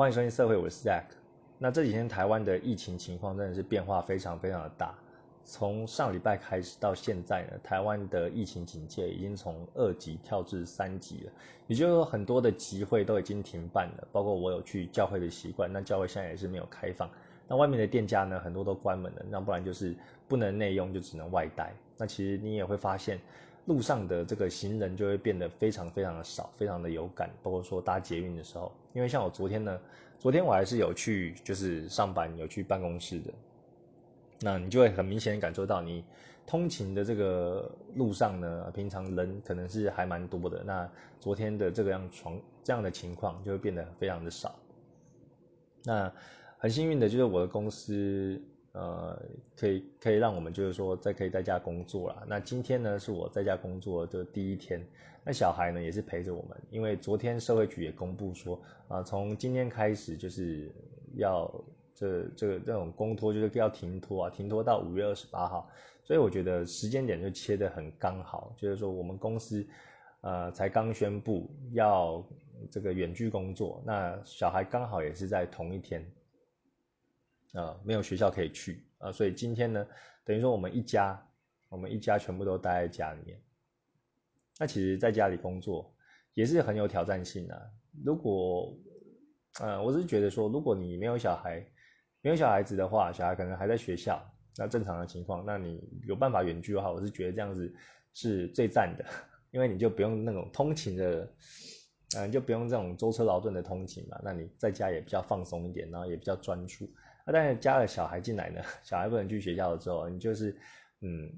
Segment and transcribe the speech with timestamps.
[0.00, 1.04] 欢迎收听社会，我是 Zack。
[1.58, 4.94] 那这几天台湾的疫情情况真的是变化非常非常的大。
[5.44, 11.32] 从上礼拜开始到现在呢，台湾的疫情警戒已经从二级跳至三级了，
[11.66, 17.06] 也就是说很多的集会都已经停办了，包括我有去教会的习惯，那教会现在也是没有开放。
[17.46, 19.94] 那外面的店家呢，很多都关门了，那不然就是
[20.26, 21.74] 不能内用，就只能外带。
[21.98, 23.20] 那其实你也会发现。
[23.66, 27.30] 路上的这个行人就会变得非常非常的少，非常的有感。
[27.42, 29.80] 包括说搭捷运的时候，因为像我昨天呢，
[30.18, 33.32] 昨天我还是有去就是上班，有去办公室的。
[34.40, 36.04] 那你就会很明显感受到，你
[36.46, 40.64] 通勤的这个路上呢，平常人可能是还蛮多的。
[40.64, 44.54] 那昨天的这个样床这样的情况就会变得非常的少。
[45.84, 46.12] 那
[46.58, 48.42] 很幸运的就是我的公司。
[48.72, 49.20] 呃，
[49.56, 52.24] 可以可以让我们就是说在可以在家工作了。
[52.28, 54.80] 那今天呢是我在家工作的第一天，
[55.24, 60.70] 那小孩呢也是陪着我们，因为昨天社会局也公布说，啊，从今天开始就是
[61.16, 61.52] 要
[61.94, 65.68] 这这个这种公托就是要停托啊，停托到五月二十八号。
[66.04, 69.66] 所以我觉得时间点就切得很刚好，就是说我们公司
[70.22, 72.24] 呃才刚宣布要
[72.70, 76.04] 这个远距工作，那小孩刚好也是在同一天。
[77.54, 79.86] 啊，没有学校可以去啊，所以今天呢，
[80.24, 81.20] 等于说我们一家，
[81.68, 83.40] 我们一家全部都待在家里面。
[84.58, 85.92] 那其实在家里工作
[86.34, 87.72] 也是很有挑战性的。
[88.04, 88.76] 如果，
[89.58, 91.66] 呃，我是觉得说，如果你没有小孩，
[92.20, 94.22] 没有小孩子的话，小孩可能还在学校，
[94.56, 97.74] 那正常的情况，那你有办法远距的话，我是觉得这样子
[98.14, 99.04] 是最赞的，
[99.50, 101.28] 因为你就不用那种通勤的，
[102.16, 106.88] 嗯，就不用这种舟车劳顿的通勤嘛，那你在家也比较放松一点，然后也比较专注。
[107.32, 110.56] 但是加了小孩进来呢，小孩不能去学校了之后，你就是，
[111.00, 111.30] 嗯，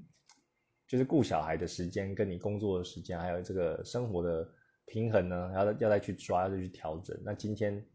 [0.87, 4.47] 就是顾小孩的时间，跟你工作的时间，还有这个生活的
[4.85, 7.17] 平衡呢，要要再去抓，再去调整。
[7.23, 7.85] 那今天，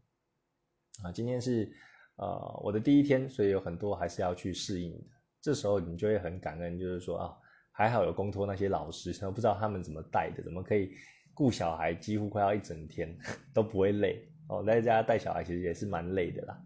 [1.03, 1.71] 啊，今天是
[2.15, 5.05] 呃我的第一天，所以有很多还是要去适应的。
[5.41, 7.37] 这时候你就会很感恩，就是说啊，
[7.71, 10.91] 还好有公托那些老师，都不知道他们怎么带的，怎么可以
[11.33, 13.17] 顾小孩，几乎快要一整天
[13.53, 14.63] 都不会累哦。
[14.63, 16.61] 在家带小孩其实也是蛮累的啦。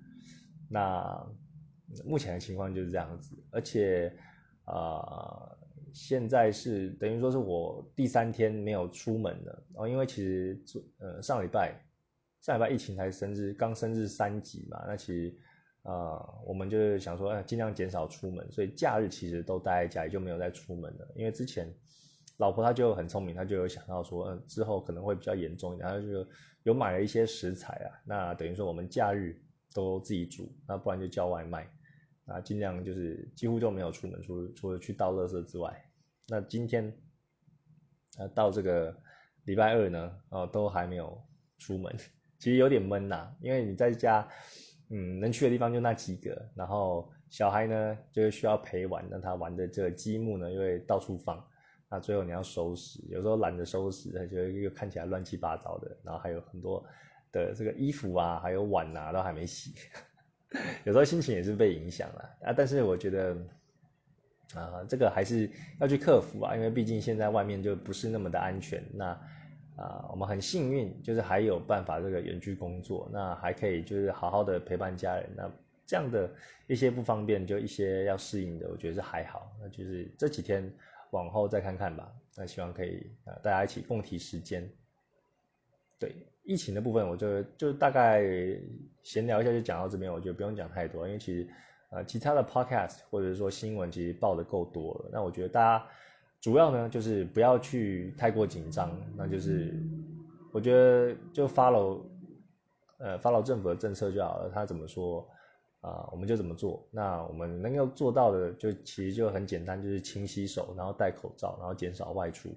[0.73, 1.27] 那
[2.03, 4.11] 目前的情况就是这样子，而且，
[4.65, 5.57] 呃，
[5.93, 10.59] 现在是等于说是我第三天没有出门了哦，因为其实
[10.97, 11.79] 呃上礼拜
[12.41, 15.37] 上礼拜疫情才升至刚升至三级嘛，那其实
[15.83, 21.07] 呃我们就是想说，哎，尽量减少出门，所以假日其实都待在家里，就没有再出门了。
[21.15, 21.71] 因为之前
[22.37, 26.27] 老婆她就很聪明，她就有想到说，嗯，之后可能会比较严重一点，然后就
[26.63, 29.39] 有买了一些食材啊，那等于说我们假日。
[29.73, 31.67] 都自己煮，那不然就叫外卖，
[32.25, 35.83] 啊，尽量就是几乎就没有出门，除除了去倒垃圾之外，
[36.27, 36.93] 那今天，
[38.17, 38.95] 啊，到这个
[39.45, 41.19] 礼拜二呢，哦，都还没有
[41.57, 41.95] 出门，
[42.39, 44.27] 其实有点闷呐，因为你在家，
[44.89, 51.43] 嗯，能去的地方就那几个，然后小孩呢就是需要陪玩，那他玩的这个积木呢，因为到处放，
[51.89, 56.85] 那最后你要收拾，有时候懒得收拾，他就又看起来乱七八糟的，然后还有很多。
[57.33, 59.73] 的这个衣服啊，还有碗啊，都还没洗，
[60.85, 62.53] 有时候心情也是被影响了啊。
[62.53, 63.35] 但是我觉得，
[64.55, 65.49] 啊，这个还是
[65.81, 68.81] 要去克服啊，因为毕竟现在外面就不是那么的安全。
[68.93, 69.07] 那
[69.75, 75.27] 啊，我们很幸运，就是还有办法这个远距工作，那还可以就是好好的陪伴家人。
[75.35, 75.51] 那
[75.87, 76.31] 这样的
[76.67, 79.51] 一些不方便，就一些要适应的，我觉得是还好。
[79.59, 80.71] 那就是这几天
[81.09, 82.13] 往后再看看吧。
[82.35, 84.69] 那希望可以啊，大家一起共体时间。
[85.99, 88.21] 对疫情的部分，我就就大概
[89.01, 90.11] 闲聊一下，就讲到这边。
[90.11, 91.47] 我觉得不用讲太多，因为其实
[91.89, 95.09] 呃，其他的 podcast 或者说新闻其实报的够多了。
[95.11, 95.85] 那我觉得大家
[96.41, 98.91] 主要呢，就是不要去太过紧张。
[99.15, 99.73] 那就是
[100.51, 102.01] 我觉得就 follow
[102.97, 105.27] 呃 follow 政府的政策就好了，他怎么说
[105.81, 106.85] 啊，我们就怎么做。
[106.91, 112.49] 那我们能够做到的，就其实就很简单，就是勤洗手，然后戴口罩，然后减少外出。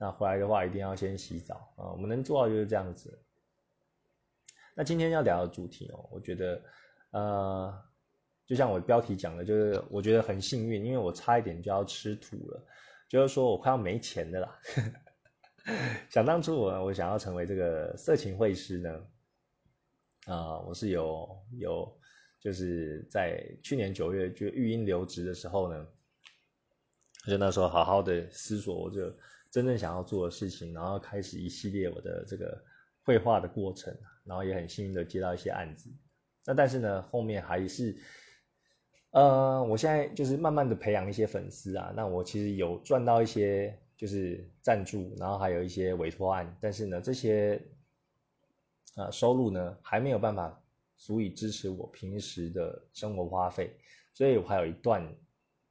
[0.00, 1.90] 那回来的话，一定要先洗澡啊！
[1.90, 3.18] 我们能做到就是这样子。
[4.78, 6.62] 那今天要聊的主题哦，我觉得，
[7.10, 7.82] 呃，
[8.46, 12.64] 就像我标题讲的，就是我觉得很幸运，因为我差一点就要吃土了，
[13.08, 14.56] 就是说我快要没钱的啦。
[16.10, 19.04] 想当初我我想要成为这个色情会师呢，
[20.26, 21.28] 啊，我是有
[21.58, 21.98] 有
[22.38, 25.88] 就是在去年九月就育婴留职的时候呢，
[27.26, 29.12] 就那时候好好的思索，我就。
[29.50, 32.62] 真正想要做的事情，然后开始一系列我的这个
[33.02, 33.96] 绘画的过程，
[34.28, 35.90] 然后也很幸运的接到一些案子。
[36.44, 37.96] 那但是呢，后面还是，
[39.10, 41.92] 呃，我现在就是慢慢的培养一些粉丝啊。
[41.96, 47.60] 那我其实有赚到一些就是赞助，然后还有一些委托案，但是呢，这些
[48.96, 50.62] 呃收入呢还没有办法
[50.96, 53.76] 足以支持我平时的生活花费，
[54.14, 55.02] 所以我还有一段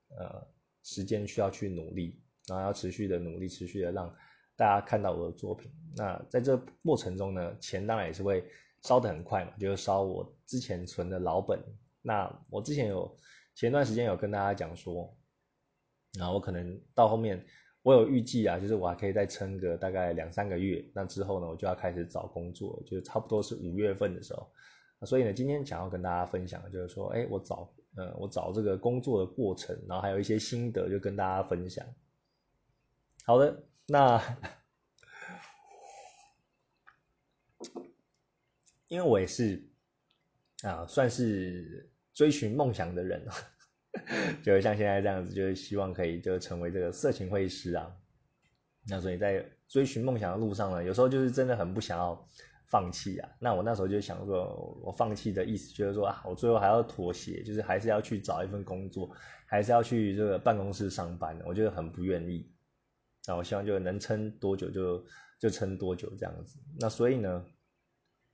[0.10, 0.48] 呃
[0.84, 4.16] 时间需要去努力，然后要持续的努力，持续的让
[4.58, 5.72] 大家看到我的作品。
[5.96, 8.44] 那在这过程中呢，钱当然也是会
[8.82, 11.58] 烧得很快嘛，就是烧我之前存的老本。
[12.02, 13.18] 那我之前有
[13.56, 15.16] 前段时间有跟大家讲说，
[16.20, 17.46] 那我可能到后面。
[17.84, 24.46] 我有预计啊，就是我还可以再撑个大概两三个月，那之后呢，我就要开始找工作，就差不多是五月份的时候。
[25.06, 31.86] 所以呢，今天想要跟大家分享的就是说，哎，我找，呃，我找这个工作的过程，然后还有一些心得，就跟大家分享。
[33.24, 34.22] 好的，那
[38.90, 39.64] 因为我也是
[40.64, 43.26] 啊，算是追寻梦想的人。
[44.44, 47.96] 就像现在这样子，就是希望可以就成为这个色情会议师啊。
[48.88, 52.30] 那所以在追寻梦想的路上呢，有时候就是真的很不想要
[52.68, 53.30] 放弃啊。
[53.40, 59.10] 那我那时候就想说，我放弃的意思就是说啊，我最后还要妥协，就是还是要去找一份工作，
[59.46, 61.40] 还是要去这个办公室上班。
[61.46, 62.52] 我觉得很不愿意。
[63.28, 65.06] 那我希望就能撑多久就
[65.40, 66.60] 就撑多久这样子。
[66.80, 67.46] 那所以呢，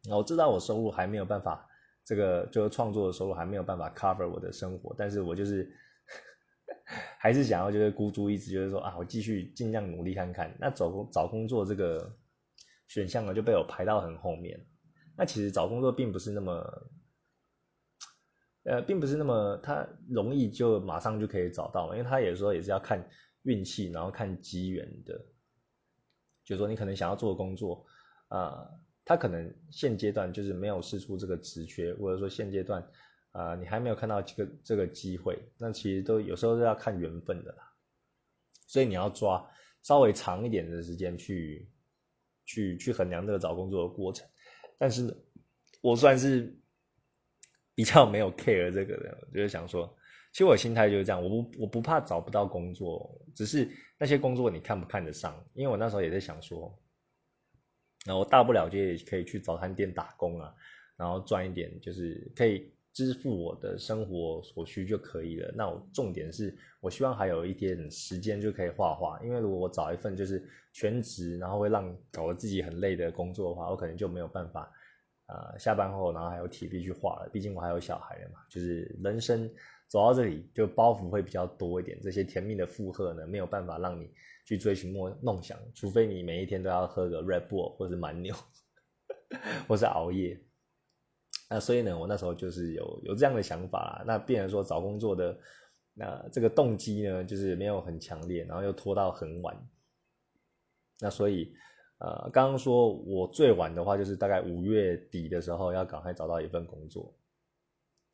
[0.09, 1.67] 我知道我收入还没有办法。
[2.05, 5.73] 这个就是创作的收入还没有办法 cover 我的生活，但是我就是
[7.17, 10.53] 还是想要就是孤注一掷，就是说啊，我继续尽量努力看看。
[10.59, 12.13] 那找工找工作这个
[12.89, 14.67] 选项呢就被我排到很后面。
[15.15, 16.87] 那其实找工作并不是那么，
[18.63, 23.09] 呃，并不是那么它容易就马上就可以找到，因为它有时候也是要看
[23.43, 25.23] 运气，然后看机缘的。
[26.43, 27.85] 就是说你可能想要做的工作
[28.27, 28.67] 啊。
[29.05, 32.81] 他可能现阶段就是没有试出这个职缺，或者说现阶段，
[33.33, 37.73] 啊，你还没有看到这个这个机会，那其实都有时候是要看缘分的啦。
[38.65, 39.45] 所以你要抓
[39.81, 41.69] 稍微长一点的时间去
[42.45, 44.25] 去去衡量这个找工作的过程。
[44.77, 45.13] 但是，
[45.81, 46.57] 我算是
[47.75, 49.97] 比较没有 care 这个的，就是想说，
[50.33, 55.41] 其实我心态就是这样，我不我不怕找不到工作，只是那些工作你看不看得上？
[55.53, 56.77] 因为我那时候也在想说。
[58.05, 60.53] 那我大不了就也可以去早餐店打工啊，
[60.97, 65.53] 然后赚一点，就是可以支付我的生活所需就可以了。
[65.55, 70.43] 那我重点是我希望还有一点时间就可以画画，因为如果我找一份就是
[70.73, 74.69] 全职，然后会让搞得自己很累的工作的话，我可能就没有办法，
[75.27, 77.29] 呃，下班后然后还有体力去画了。
[77.31, 79.49] 毕竟我还有小孩嘛，就是人生
[79.93, 84.09] 走到这里就包袱会比较多一点，这些甜蜜的负荷呢没有办法让你。
[84.45, 88.35] 去追寻梦梦想，除非你每一天都要喝个 Red Bull 或者蛮牛，
[89.69, 90.37] 或是熬夜。
[91.49, 94.03] 那所以呢，我那时候就是有有这样的想法。
[94.05, 95.39] 那变成说找工作的
[95.93, 99.55] 那这个动机呢，就是没有很强烈，然后又拖到很晚。
[100.99, 101.55] 那所以
[101.99, 107.15] 呃，刚刚说我最晚的话，就是大概五月底的时候要赶快找到一份工作。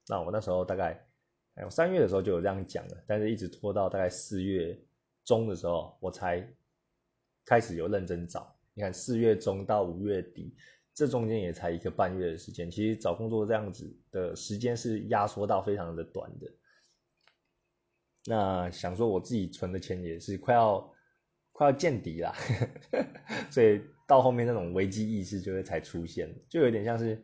[0.08, 1.09] 那我那时候大概
[1.64, 4.80] 我三月的时候就有这样讲了，但是一直拖到大概四月。
[5.26, 6.44] 中的时候，我才
[7.46, 8.52] 开始有认真找。
[8.74, 10.56] 你看，四月中到五月底，
[10.92, 12.72] 这中间也才一个半月的时间。
[12.72, 16.52] 其实找工作这样子的时间是压缩到非常的短的。
[18.26, 20.92] 那想说我自己存的钱也是快要
[21.52, 22.34] 快要见底啦，
[23.52, 27.24] 所以到后面那种危机意识就会才出现，就有点像是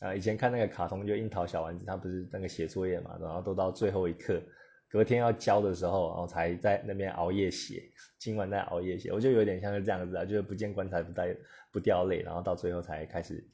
[0.00, 4.42] 啊，以前看那个卡通，就樱桃小丸子，他不是那个写作业嘛，然后都到最后一刻。
[4.88, 7.88] 隔天要交的时候，然后才在那边熬夜写，
[8.18, 11.36] 今晚在熬夜写，我就有点像是这样子啊，就是不见棺材不带
[11.70, 13.48] 不掉泪，然后到最后才开始，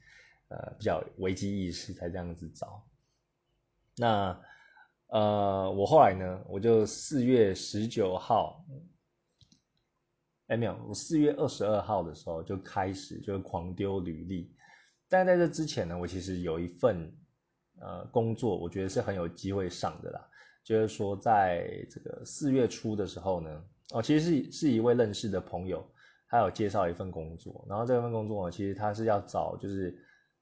[0.47, 2.83] 呃，比较危机意识才这样子找。
[3.97, 4.41] 那
[5.09, 8.65] 呃，我后来呢，我就四月十九号，
[10.47, 14.51] 哎没有，我四月二十二号的时候就开始就是狂丢履历，
[15.09, 17.11] 但在这之前呢，我其实有一份
[17.79, 20.29] 呃工作，我觉得是很有机会上的啦。
[20.63, 25.89] 就是说，在这个四月初的时候呢，哦，其实是是一位认识的朋友，
[26.27, 29.97] 他有介绍一份工作，然后这份工作呢，其实他是要找就是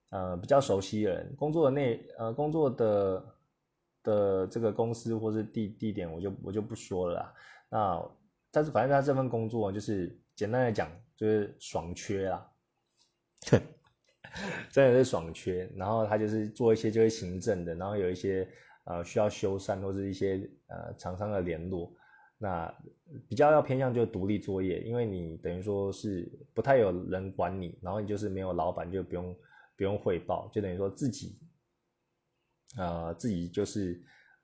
[0.10, 3.26] 呃比较熟悉的人，工作的内呃工作的
[4.02, 7.34] 的这个公司或是地地点，我就我就不说了啦。
[7.70, 8.12] 那
[8.50, 12.50] 但是反正他这份工作就是简单来讲就是爽缺啦，
[13.52, 13.62] 哼
[14.72, 15.70] 真的是爽缺。
[15.76, 18.48] 然后他就是做一些就是行政的，然后有一些。
[18.88, 21.92] 呃，需要修缮或者一些呃厂商的联络，
[22.38, 22.72] 那
[23.28, 29.36] 比较要偏向就独立作业，因为你等于说是不太有人管你，然后你就是没有老板就不用
[29.76, 31.40] 不用汇报，就等于说自己，
[32.78, 34.00] 呃自己就是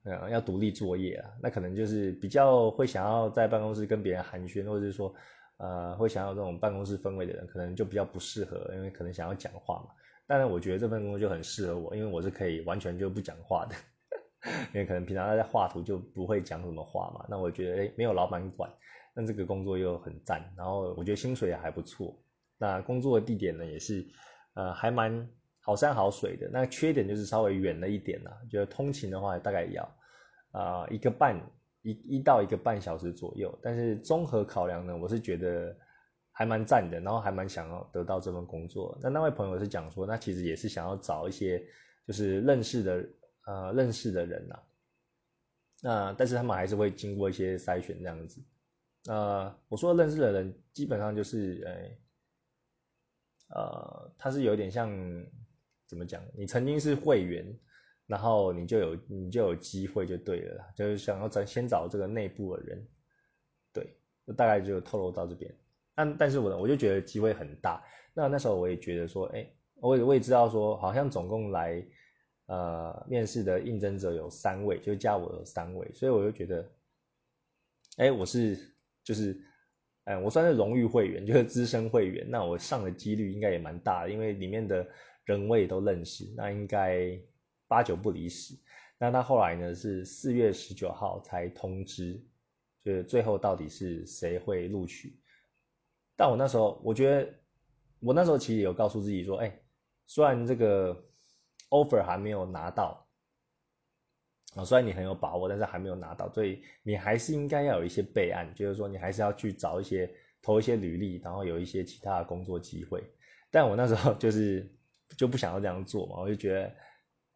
[0.06, 5.14] 呃要独立作业啊，那可能就是比较会想要在办公室跟别人寒暄，或者是说
[5.62, 9.94] 呃会想要这种办公室氛围的人，可能就比较不适合，因为可能想要讲话嘛。
[10.28, 13.76] 当然，我觉得这份工作就很适合我，因为我是可以完全就不讲话的，
[14.74, 17.26] 因为可能平常在画图就不会讲什么话嘛。
[17.30, 18.72] 那我觉得，哎，没有老板管，
[19.14, 22.18] 那这个工作又很赞，然后我觉得薪水也还不错。
[22.58, 24.08] 那工作的地点呢，也是，
[24.54, 26.50] 呃，还蛮好山好水的。
[26.50, 29.96] 那缺点就是稍微远了一点啦，就通勤的话大概要
[30.52, 31.36] 啊一个半
[31.82, 33.58] 一一到一个半小时左右。
[33.62, 35.76] 但是综合考量呢，我是觉得。
[36.34, 38.98] 还蛮赞的，然后还蛮想要得到这份工作。
[39.02, 41.62] 那那位朋友是讲说，那其实也是想要找一些
[42.08, 43.06] 就是认识的
[43.46, 44.60] 呃认识的人呐。
[45.84, 48.42] 那但是他们还是会经过一些筛选这样子。
[49.10, 51.62] 呃，我说认识的人基本上就是
[53.50, 54.90] 呃呃，他是有点像
[55.86, 56.24] 怎么讲？
[56.34, 57.46] 你曾经是会员，
[58.12, 62.86] 然后你就有你就有机会就对了，就是想要找先找这个内部的人。
[63.72, 63.96] 对，
[64.36, 65.50] 大概就透露到这边。
[65.96, 67.82] 但但是我我就觉得机会很大。
[68.14, 71.82] 那那时候我也觉得说，哎，我也我也知道说，好像总共来
[72.48, 76.70] 呃面试的应征者有三位，就加我有三位，所以我就觉得，
[77.96, 78.58] 哎，我是
[79.06, 79.42] 就是，
[80.04, 82.30] 哎，我算是荣誉会员，就是资深会员。
[82.30, 84.86] 那我上的几率应该也蛮大的，因为里面的
[85.24, 87.18] 人我也都认识，那应该
[87.72, 88.54] 八九不离十。
[88.98, 92.22] 那他后来呢是四月十九号才通知，
[92.82, 95.18] 就是最后到底是谁会录取。
[96.18, 97.34] 但我那时候，我觉得
[98.02, 99.58] 我那时候其实有告诉自己说，哎，
[100.06, 100.94] 虽然这个
[101.70, 103.08] offer 还没有拿到，
[104.56, 113.02] 啊，虽然你很有把握，但是还没有拿到，所以你还是应该要有一些备案，就是说你还是要去找一些投一些履历，然后有一些其他的工作机会。
[113.50, 114.70] 但我那时候就是
[115.18, 116.76] 就不想要这样做嘛，我就觉得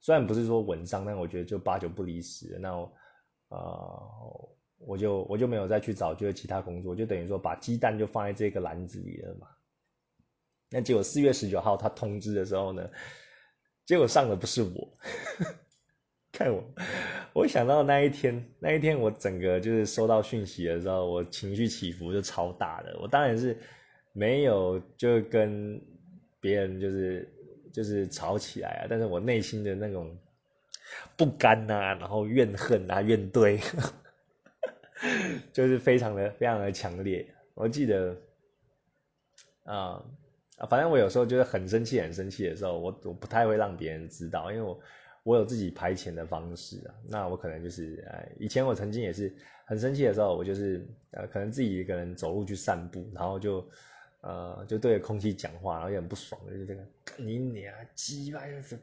[0.05, 2.59] 虽然不是说稳上，但我觉得就八九不离十。
[2.59, 2.69] 那
[3.49, 4.49] 呃。
[4.77, 9.47] 我就我就没有再去找就是其他工作，就等于说把鸡蛋就放在这个篮子里了嘛。
[10.69, 12.87] 那结果四月十九号他通知的时候呢，
[13.85, 14.97] 结果上的不是我。
[16.33, 16.61] 看我，
[17.33, 22.99] 我想到那一天，那一天我整个就是收到讯息的时候，我情绪起伏就超大的。
[22.99, 23.57] 我当然是
[24.11, 25.81] 没有就跟
[26.41, 27.33] 别人就是
[27.75, 30.17] 就是吵起来啊，但是我内心的那种
[31.17, 33.61] 不甘呐，然后怨恨啊，怨怼。
[35.51, 37.27] 就是非常的非常的强烈。
[37.53, 38.15] 我记得，
[39.65, 40.01] 啊，
[40.69, 44.79] 反正我有时候就是很生气很生气的时候，我我不太会让别人知道，因为我
[45.23, 46.95] 我有自己排遣的方式啊。
[47.09, 53.67] 那我可能就是，哎，以前我曾经也是很生气的时候，我就是呃，可能自己一个人走路去散步，然后就
[54.25, 56.83] 呃就对着空气讲话，然后也很不爽，就是这个
[57.17, 58.77] 你娘鸡巴 又是。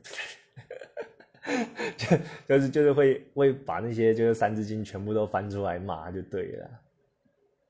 [1.96, 2.16] 就
[2.49, 6.70] 就是就是会会把那些就是三字经全部都翻出来骂就对了，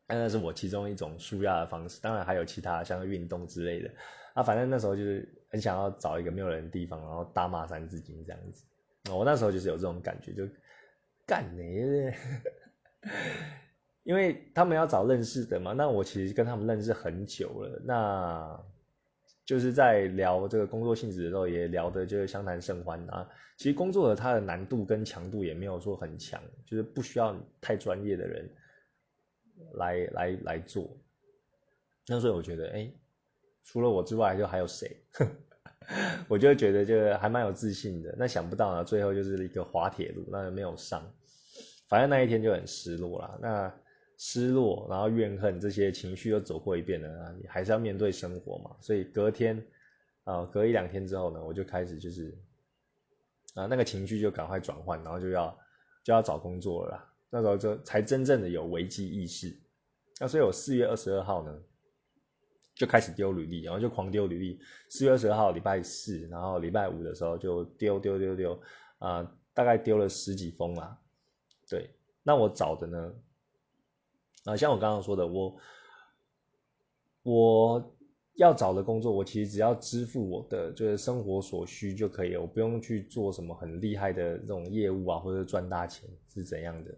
[0.08, 1.98] 那是我其中一种舒压的方式。
[2.02, 3.90] 当然还有其他像运动之类的
[4.34, 8.62] 啊，反正那时候就是很想要找一个没有人的地方，然后大骂三字经这样子。
[9.10, 10.46] 我那时候就是有这种感觉，就
[11.26, 12.12] 干你，
[14.04, 15.72] 因为他们要找认识的嘛。
[15.72, 18.64] 那我其实跟他们认识很久了，那。
[19.44, 23.28] 就是在聊这个工作性质的时候，也聊的就是相谈甚欢啊。
[23.58, 28.48] 其实工作的它的难度跟强度也没有说很强，就是不需要太专业的人
[29.74, 30.96] 来来来做。
[32.06, 32.88] 那所以我觉得，哎，
[33.64, 34.96] 除了我之外，就还有谁？
[36.28, 38.14] 我就觉得就还蛮有自信的。
[38.16, 41.02] 那想不到呢，最后就是一个滑铁卢，那没有上。
[41.88, 43.38] 反正那一天就很失落了。
[43.42, 43.74] 那。
[44.24, 48.76] 失落，然后怨恨这些情绪都走过一遍了，你还是要面对生活嘛。
[48.80, 49.60] 所以隔天，
[50.22, 52.32] 啊，隔一两天之后呢，我就开始就是，
[53.54, 55.58] 啊，那个情绪就赶快转换，然后就要
[56.04, 57.04] 就要找工作了。
[57.30, 59.52] 那时候就才真正的有危机意识。
[60.20, 61.60] 那所以我四月二十二号呢，
[62.76, 64.60] 就开始丢履历，然后就狂丢履历。
[64.88, 68.62] 四月二十二号礼拜四，然后礼拜五的时候就丢丢丢丢，
[68.98, 70.96] 啊，大概丢了十几封啊。
[71.68, 71.90] 对，
[72.22, 73.12] 那我找的呢？
[74.44, 75.56] 啊，像我刚刚说的，我
[77.22, 77.96] 我
[78.34, 86.92] 要找的工作，我其实只要支付我的就是生活所需就可以了，我不用去做什么很厉害的这种业务啊，或者赚大钱是怎样的，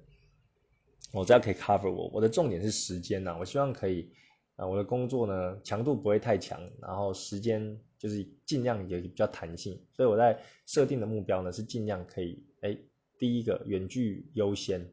[1.13, 2.09] 我只要可以 cover 我。
[2.15, 4.09] 我的重点是时间呐，我希望可以
[4.57, 12.79] 啊，我的工作呢强度不会太强，然后时间就是尽量也比较弹性，所以我在设定的目标呢是尽量可以，哎，
[13.19, 14.89] 第一个远距优先。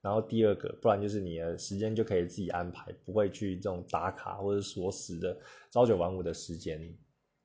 [0.00, 5.36] 然后第二个，不然就是你的时间就可以自己安排，不会去这种打卡或者锁死的
[5.70, 6.80] 朝九晚五的时间。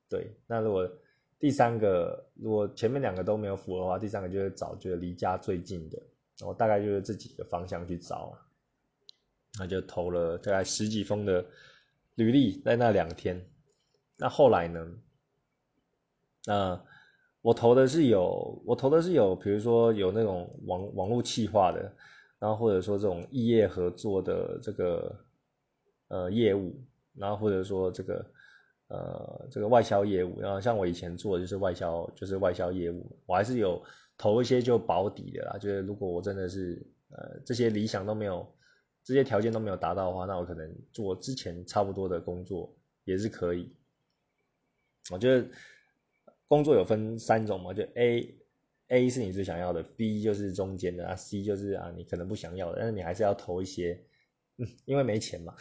[0.08, 0.88] 对，那如果
[1.38, 5.98] 第三个，如果前面两个都没有符合的话，第三个就是找就是离家最近的，
[6.38, 8.32] 然后大概就是这几个方向去找，
[9.58, 11.44] 那就投了大概十几封的
[12.14, 13.44] 履历在那两天。
[14.16, 14.86] 那后来呢？
[16.46, 16.80] 那
[17.42, 21.92] 我投的是有，我投的是有，比如说有那种网网络企划的，
[22.44, 25.18] 然后或者说这种异业合作的这个
[26.08, 26.78] 呃业务，
[27.14, 28.26] 然后或者说这个
[28.88, 33.82] 呃这个外销业务，然后像我以前做的就是外销，就是外销业务，我还是有
[34.18, 38.46] 投一些就保底的啦，就是如果我真的是呃这些理想都没有，
[39.04, 43.74] 这些条件都没有达到的话，那我可能做之前差不多的工作也是可以。
[45.10, 45.48] 我觉得。
[46.46, 48.34] 工作有分三种嘛，就 A
[48.88, 54.04] A 是你最想要的，B 就是中间的啊，C 就是啊你可能不想要的，但是你还是要投一些，
[54.58, 55.56] 嗯，因为没钱嘛，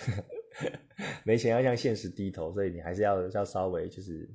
[1.24, 4.30] 没钱要向现实低头，所以你还是要要稍微就是，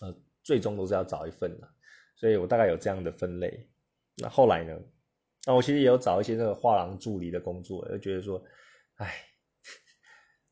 [0.00, 1.68] 呃，最终都是要找一份的，
[2.16, 3.68] 所以我大概有这样的分类。
[4.16, 4.78] 那后来呢？
[5.46, 8.44] 那我其实也有找一些那个画廊助理的工作，就觉得说，
[8.94, 9.12] 哎，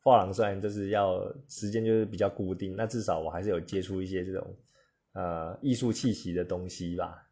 [0.03, 4.57] 画廊虽然就是要时间就是比较固定，那至少我还是有接触一些这种。
[5.12, 7.29] 呃，艺术气息的东西吧，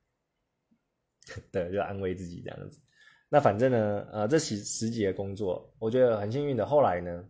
[1.52, 2.80] 对，就安慰自己这样子。
[3.28, 6.64] 那反正呢，呃，这十十几个工作，我觉得很幸运的。
[6.66, 7.28] 后来呢，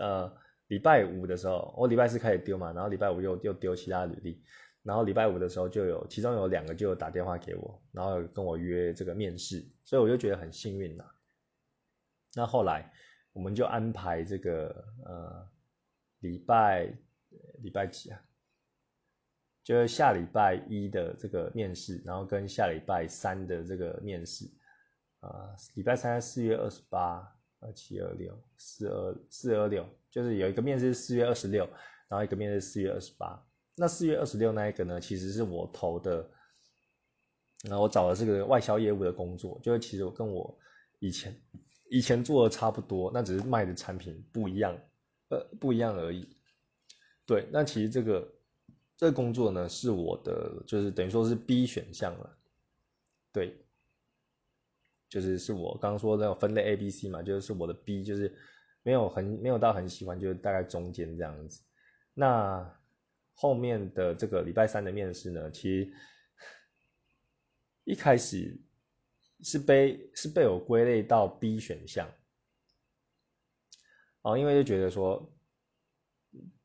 [0.00, 4.42] 呃，礼拜五的时候，我礼拜四开始丢嘛，然后礼拜五又又丢其他履历，
[4.82, 11.04] 然后礼拜五的时候就有，其中有两个就有打电话给我，然后跟我约这个面试，所以我就觉得很幸运呐。
[12.34, 12.90] 那后来
[13.34, 15.48] 我们就安排这个呃
[16.20, 16.92] 礼拜
[17.62, 18.20] 礼拜几啊？
[19.64, 24.44] 就是下礼拜一的这个面试，然后跟下礼拜三的这个面试，
[25.20, 27.26] 啊，礼拜三四月二十八，
[27.60, 31.66] 二七二六四二四二六，就是有一个面试四月二十六，
[32.08, 33.42] 然后一个面试四月二十八。
[33.74, 36.30] 那四月二十六那一个呢，其实是我投的，
[37.62, 40.54] 然后我找的这个外销业务的工作，就是其实我跟我
[40.98, 41.34] 以前
[41.88, 44.78] 以前做的差不多，那只是卖的产品不一样，
[45.30, 46.36] 呃，不一样而已。
[47.24, 48.30] 对，那其实这个。
[48.96, 52.38] 这个工作呢是我的，就是等于说是 B 选项了，
[53.32, 53.56] 对，
[55.08, 58.32] 就是是我刚刚说那种分类 A、B、C 嘛，就是我的 B，就是
[58.84, 61.60] 没有很没有到很喜欢，就是大概中间这样子。
[62.14, 62.80] 那
[63.34, 65.92] 后面的这个礼拜三的面试呢，其实
[67.82, 68.56] 一开始
[69.42, 72.08] 是被是被我归类到 B 选项，
[74.22, 75.28] 哦，因为就觉得说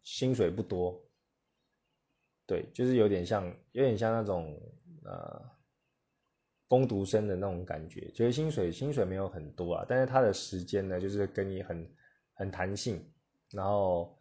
[0.03, 1.03] 薪水不多。
[2.49, 4.59] 对，就是有点像，有点像那种
[5.03, 5.39] 呃，
[6.67, 11.87] 工读生的那种感觉，觉得薪水薪水没有很多啊，但是他的时间呢，就是跟你很
[12.33, 13.07] 很弹性，
[13.51, 14.19] 然后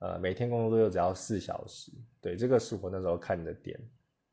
[0.00, 3.80] 呃，每天工作又只要四小时，对，这个是我那时候看的点。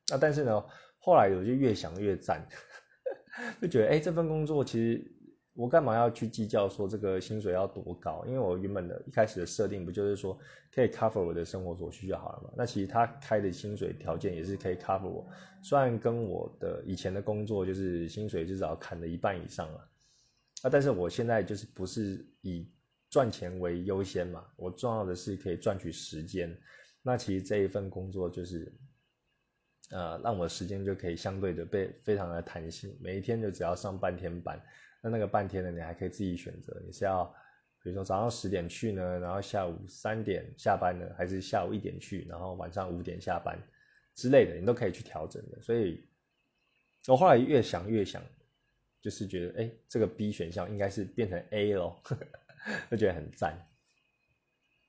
[0.09, 0.65] 那但是呢，
[0.97, 2.45] 后来我就越想越赞，
[3.61, 5.15] 就觉得哎，这份工作其实。
[5.59, 8.23] 我干嘛要去计较说这个薪水要多高？
[8.25, 10.39] 因为我原本的一开始的设定不就是说
[10.73, 12.53] 可以 cover 我的生活所需就好了嘛？
[12.55, 15.27] 那其实他开的薪水条件也是可以 cover 我，
[15.61, 19.79] 虽然跟我的以前的工作就是薪水至少砍了一半以上了，
[20.61, 22.65] 啊，但是我现在就是不是以
[23.09, 24.45] 赚钱为优先嘛？
[24.55, 26.57] 我重要的是可以赚取时间。
[27.01, 28.73] 那其实这一份工作就是，
[29.91, 34.61] 呃，让我时间就可以相对的被非常的弹性，每一天就只要上半天班。
[35.01, 37.23] 那那个半天呢，你还可以自己选择，你是要，
[37.81, 43.57] 比如说早上十点去呢，然后下午三点下班呢，还是下午一点去，然后晚上五点下班
[44.13, 45.61] 之类的，你都可以去调整的。
[45.61, 46.03] 所以，
[47.07, 48.21] 我后来越想越想，
[49.01, 52.01] 就是觉得，哎，这个 B 选项应该是变成 A 咯，
[52.91, 53.57] 就觉得很赞。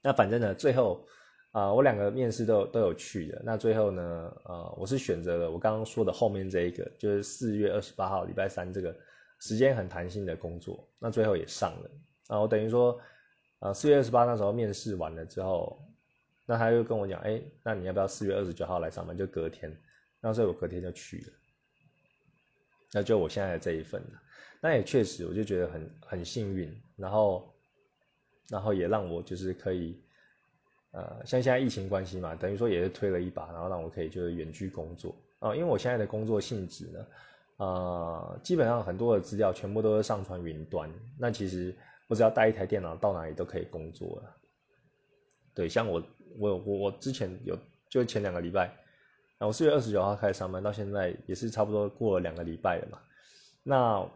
[0.02, 1.06] 那反正呢，最后
[1.52, 3.40] 啊，我两个面试都都有去的。
[3.44, 4.02] 那最后呢，
[4.44, 8.96] 呃，我是选择了我刚刚说的后面这一个，就是四月二十八号礼拜三这个。
[9.40, 11.90] 时间很弹性的工作，那最后也上了
[12.29, 12.40] 啊！
[12.40, 13.00] 我等于说，
[13.61, 15.83] 呃，四月二十八那时候面试完了之后，
[16.44, 19.16] 那他又跟我讲，哎，那你要不要四月二十九号来上班？
[19.16, 19.74] 就隔天，
[20.20, 21.33] 那所以我隔天就去了。
[22.92, 24.03] 那就我现在的这一份，
[24.61, 27.50] 那也确实，我就觉得很很幸运，然后，
[28.48, 29.98] 然后也让我就是可以，
[30.90, 37.07] 呃，像现在疫情关系嘛，等于说也是推了一把，然后让我可以就是远距工作啊，因为我现在的工作性质呢。
[37.60, 41.76] 呃，基本上很多的资料全部都是上传云端，那其实
[42.08, 44.34] 我只要带一台电脑到哪里都可以工作了。
[45.52, 46.02] 对，像我
[46.38, 47.58] 我我我之前有
[47.90, 48.74] 就前两个礼拜，
[49.38, 52.98] 那我四月二十九号开始上班，到现在也是差不多过了两个礼拜了嘛。
[53.62, 54.08] 那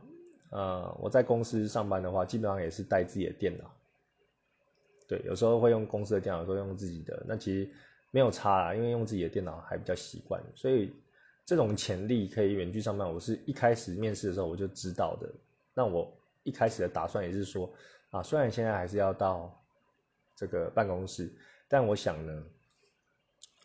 [0.51, 3.71] 呃我在公司上班的话，基本上也是带自己的电脑。
[5.07, 7.69] 对，有时候会用公司的电脑，有时候用自己的，那其实
[8.11, 10.91] 没有差啦，因为用自己的电脑还比较习惯，所以。
[11.47, 15.31] 这种潜力可以远距上班，我是一开始面试的时候我就知道的。
[15.75, 16.11] 那我
[16.43, 17.71] 一开始的打算也是说，
[18.11, 19.63] 啊，虽然现在还是要到
[20.35, 21.31] 这个办公室，
[21.69, 22.43] 但我想呢，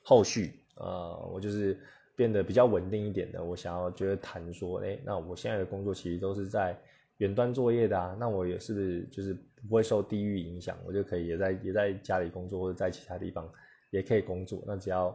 [0.04, 1.80] 后续呃，我就是
[2.16, 3.44] 变得比较稳定一点的。
[3.44, 6.78] 我想要觉得谈说，哎，那我现在的工作其实都是在
[7.18, 13.50] 远端作业的啊，那我也是不是就是不会受地域影响，我就可以也在也在家里工作或者在其他地方
[13.90, 14.62] 也可以工作。
[14.68, 15.08] 那只要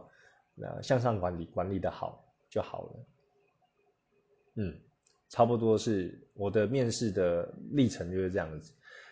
[0.61, 2.24] 呃向上管理管理的好
[2.55, 3.05] 就好了。
[4.55, 4.73] 嗯，
[5.27, 8.71] 差不多是我的面试的历程就是这样子。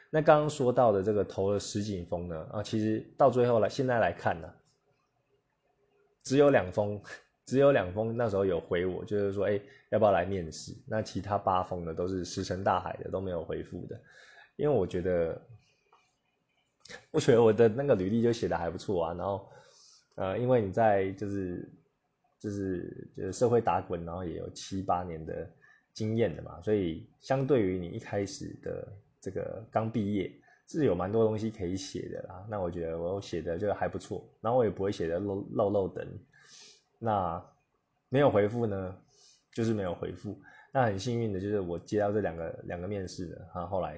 [0.10, 4.54] 那刚刚说到的这个投了十几封呢，啊，其实到最后来现在来看呢，
[6.24, 7.02] 只有两封，
[7.46, 10.74] 只有两封那时候有回我，就是说，哎，要不要来面试？
[10.88, 14.00] 那其他八封呢，都是石沉大海的，都没有回复的。
[14.56, 15.42] 因为我觉得，
[17.12, 19.14] 我觉得我的那个履历就写的还不错啊。
[19.16, 19.50] 然后，
[20.16, 21.68] 呃，因为你在就是
[22.44, 25.50] 就是就是社会打滚，然后也有七八年的
[25.94, 28.86] 经验的嘛，所以相对于你一开始的。
[29.24, 30.30] 这个刚毕业
[30.68, 36.06] 是有蛮多东西可以写的啦，那我觉得我写的就还不错，然后我也不会写的漏漏漏等，
[37.00, 37.42] 那
[38.10, 38.98] 没有回复呢，
[39.54, 40.38] 就是没有回复。
[40.74, 43.92] 那很幸运的就是我接到这两个两个面试的，然后后来，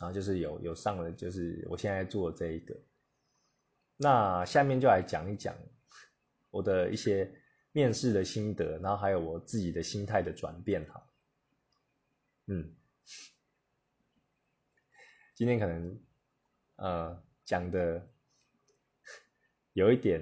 [0.00, 2.74] 然后就是有有上了，就是我现在做这一个。
[3.98, 5.54] 那下面就来讲一讲
[6.56, 7.30] 我的一些
[7.72, 11.06] 面试的心得，然后还有我自己的心态的转变哈，
[12.46, 12.74] 嗯。
[15.34, 16.00] 今天可能，
[16.76, 18.08] 呃，讲的
[19.74, 20.18] 有一点，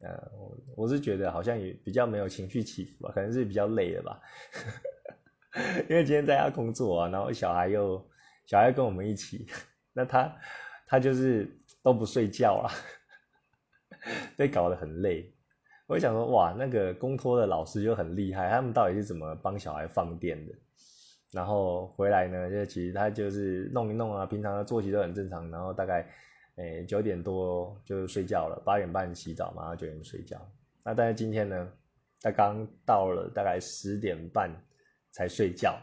[0.00, 4.20] 呃，我我是觉得好像也比较没有情绪起伏吧，可能是比较累了吧，
[5.88, 8.10] 因为今天在家工作啊，然后小孩又
[8.44, 9.46] 小孩跟我们一起，
[9.94, 10.36] 那他
[10.86, 11.50] 他就是
[11.82, 12.68] 都不睡觉啊，
[14.36, 15.32] 被搞得很累。
[15.88, 20.52] 我就想说，哇，那个公托的老师就很厉害，他们到底是怎么帮小孩放电的？
[21.32, 25.50] 然后回来呢，就其实他就是弄一弄啊，平常的作息都很正常。
[25.50, 26.06] 然后大概，
[26.56, 30.38] 诶九点多就睡觉了，八点半洗澡嘛，然后九点睡觉。
[30.84, 31.72] 那但是今天呢，
[32.20, 34.50] 他刚到了大概十点半
[35.10, 35.78] 才睡觉，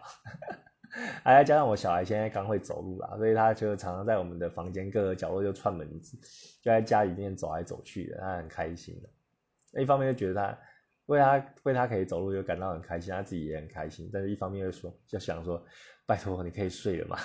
[1.25, 6.15] 还加上我小孩现在刚会走路啦，所以他就常常在我们的房间各个角落就串门子，
[6.61, 9.09] 就在家里面走来走去的，他很开心的。
[9.81, 10.57] 一方面就觉得他。
[11.07, 14.09] 为他为他可以走路就感到很开心，他自己也很开心。
[14.11, 15.63] 但是一方面又说，就想说，
[16.03, 17.19] 拜托你可以睡了嘛，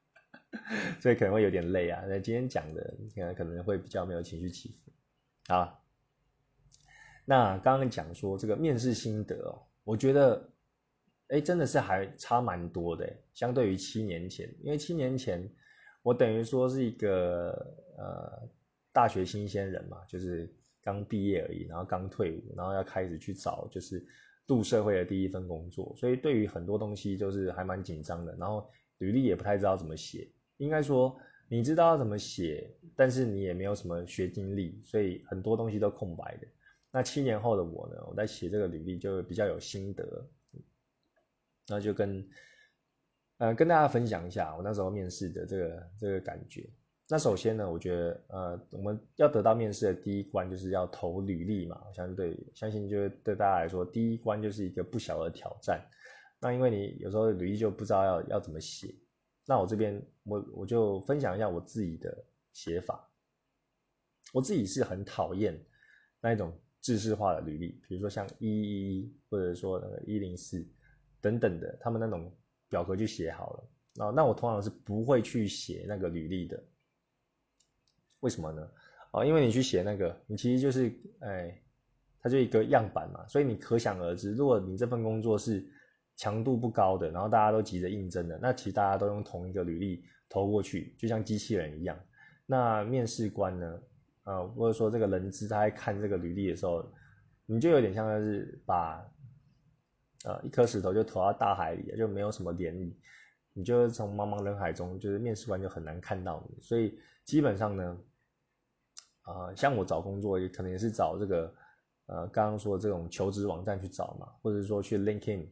[1.00, 2.04] 所以可能会有点累啊。
[2.06, 4.92] 那今天讲的可能可能会比较没有情绪起伏。
[5.48, 5.82] 好，
[7.24, 10.50] 那刚刚讲说这个面试心得哦，我觉得，
[11.28, 15.50] 哎，真的是还差蛮多的，相对于七年前，因为七年前
[16.02, 17.50] 我等于说是一个
[17.96, 18.46] 呃
[18.92, 20.54] 大学新鲜人嘛，就是。
[20.82, 24.04] 刚毕业而已，然后刚退伍，然后要开始去找就是
[24.46, 30.28] 入社会的第一份工作，所以对于很多东西就是还蛮紧张的，然后履历也不太知道怎么写。
[30.56, 31.16] 应该说
[31.48, 36.46] 你知道怎么写，但是你也没有什么学经历，所以很多东西都空白的。
[36.90, 40.28] 那七年后的我呢，我在写这个履历就比较有心得，
[41.68, 42.28] 那就跟
[43.38, 46.68] 呃跟大家分享一下我那时候面试的这个这个感觉。
[47.12, 51.82] 那首先呢，我觉得，呃，我们要得到面试的第一关就是要投履历嘛。
[51.92, 55.84] 相对相信，就是对大家来说，第一关就是一个不小的挑战。
[56.40, 58.94] 那因为你有时候履历就不知道要要怎么写，
[59.44, 62.16] 那我这边我我就分享一下我自己的
[62.52, 63.10] 写法。
[64.32, 65.60] 我自己是很讨厌
[66.20, 70.64] 那一种制式化的履历，比如说像一一一或者说那个一零四
[71.20, 72.32] 等等的，他们那种
[72.68, 74.10] 表格就写好了啊。
[74.10, 76.62] 那我通常是不会去写那个履历的。
[78.20, 78.66] 为什么呢？
[79.12, 81.60] 啊，因为你去写那个，你其实就是，哎，
[82.22, 85.66] 它就一个样板嘛，所以你可想而知，如果你这份工作是
[86.14, 91.98] 强度不高的，然后大家都急着应征的，那其实大家都用同一个履历投过去，就像机器人一样。
[92.46, 93.80] 那面试官呢，
[94.22, 96.84] 啊，或者说这个人资他在看这个履历的时候，
[97.46, 99.04] 你就有点像是把，
[100.24, 102.92] 呃，一颗石头就投到大海里，就没有什么涟漪，
[103.54, 107.98] 你就从茫茫人海中，就是面试官就很难看到你，所以基本上呢。
[109.30, 111.54] 啊，像我找工作也可能也是找这个，
[112.06, 115.46] 呃，刚刚说的这种求职网站去找嘛，或者说去 LinkedIn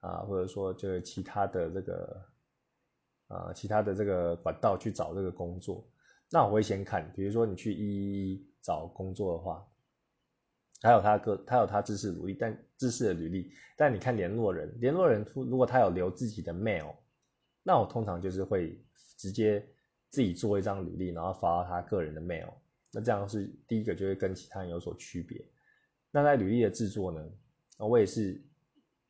[0.00, 2.24] 啊，或者说就是其他的这个，
[3.28, 5.86] 啊，其他的这个管道去找这个工作。
[6.30, 9.66] 那我会先看，比如说你去一一一找工作的话，
[10.80, 16.94] 他有他个他有他知识履历，但知识的履历，但你看联络人，联络人如果他有留自己的 mail，
[17.62, 18.82] 那我通常就是会
[19.16, 19.66] 直接
[20.10, 22.48] 自己做一张履历，然后发到他个人的 mail。
[22.92, 25.44] 那这样是第一个，就会跟其他人有所区别。
[26.10, 27.22] 那在履历的制作呢，
[27.78, 28.42] 我也是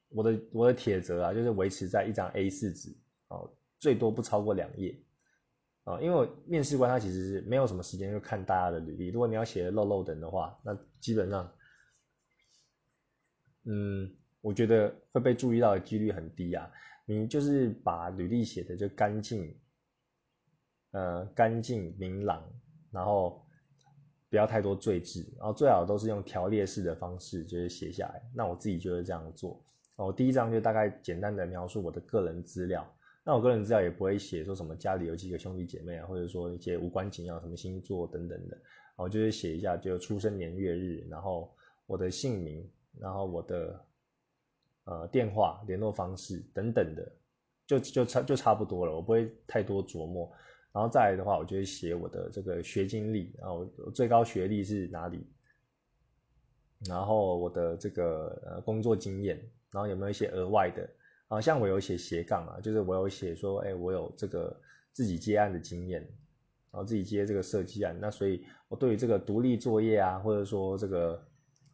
[0.08, 2.92] 我的我的铁则啊，就是维持在一张 A 四纸
[3.28, 4.98] 哦，最多不超过两页
[5.84, 9.08] 啊，因为面试官他其实是没有什么时间去看大家的履历。
[9.08, 11.52] 如果你要写的漏漏等的话，那基本上，
[13.64, 16.70] 嗯，我觉得会被注意到的几率很低啊。
[17.06, 19.56] 你就是把履历写的就干净，
[20.90, 22.52] 呃，干净明朗，
[22.90, 23.46] 然后
[24.30, 28.22] 不要太多赘字，然后最好都是用条列式的方式就是写下来。
[28.34, 29.58] 那我自己就是这样做。
[29.96, 32.86] 我第一章就大概简单的描述我的个人资料。
[33.24, 38.56] 那我个人资料也不会写说什么家里有几个兄弟姐妹啊，或者说一些无关紧要什么星座等等的，
[38.96, 41.52] 我就是写一下就出生年月日，然后
[41.86, 42.66] 我的姓名，
[42.98, 43.84] 然后我的
[44.84, 47.12] 呃电话联络方式等等的，
[47.66, 50.30] 就就差就差不多了，我不会太多琢磨。
[50.72, 55.26] 然后再来的话，我就会写我的这个学经历，然后最高学历是哪里，
[56.86, 59.36] 然后我的这个呃工作经验，
[59.70, 60.88] 然后有没有一些额外的。
[61.28, 64.58] 啊，像我有写斜杠啊，就是我有写说，哎，我有这个
[64.94, 66.00] 自己接案的经验，
[66.70, 71.22] 然后自己接这个设计案，那所以我对于这个独立作业啊，或者说这个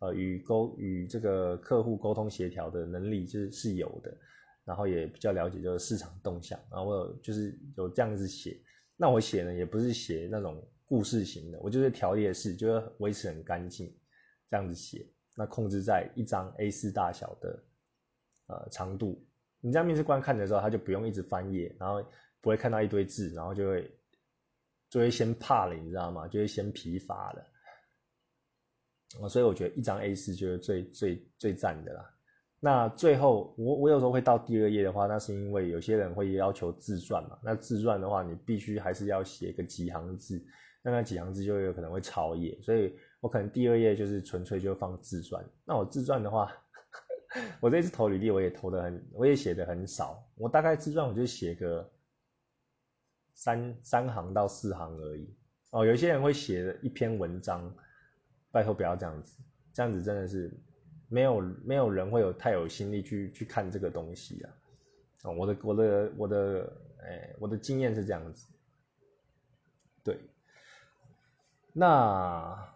[0.01, 4.13] 呃与沟与这个客户沟通协调的能力就是是有的，
[4.65, 8.61] 然后也比较了解就是市场动向，然后我有就是有这样子写，
[8.97, 13.93] 那我写呢也不是写那种故事型的，我就是条列式，就是维持很干净
[14.51, 17.65] 这样子写，那控制在一张 A4 大小的
[18.47, 19.27] 呃长度。
[19.61, 22.05] 你在面试官看的时候，他就不用一直翻页，然后
[22.41, 23.91] 不会看到一堆字，然后就会
[24.91, 26.29] 就会先怕了，你知道吗？
[26.29, 29.29] 就会先疲乏了。
[29.29, 32.14] 所以我觉得一张 A 四就是最最最赞的啦。
[32.65, 37.39] 那最后我我有时候会到第二页的话，那是因为有些人会要求自传嘛。
[37.43, 40.43] 那自传的话，你必须还是要写个几行字，
[40.83, 45.45] 那那几行字就有可能会超页，所以我可能第二页就是纯粹就放自传。
[45.67, 46.51] 那我自传的话。
[47.61, 50.25] 我这次投履历，我也投的很，我也写的很少。
[50.37, 51.91] 我大概自传我就写个
[53.35, 55.35] 三三行到四行而已。
[55.71, 57.75] 哦，有些人会写一篇文章，
[58.53, 60.49] 拜托不要这样子，这样子真的是
[61.15, 64.51] 没有没有人会有太有心力去去看这个东西啊。
[65.23, 66.73] 啊，我的我的我的，
[67.03, 68.53] 哎，我的经验是这样子。
[70.03, 70.19] 对，
[71.73, 72.71] 那。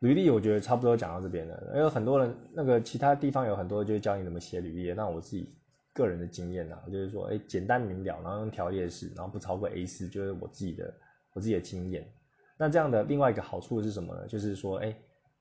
[0.00, 5.52] 履历我觉得差不多讲到这边了，因为很多人那个其他地方有很多就是教你怎么写履历，那我自己
[5.92, 10.94] 个人的经验呢，就是说，哎，简单明了，然后用条列式，然后不超过 A4，就是我自己的
[11.32, 12.08] 我自己的经验。
[12.56, 14.24] 那这样的另外一个好处是什么呢？
[14.28, 14.96] 就是说，哎，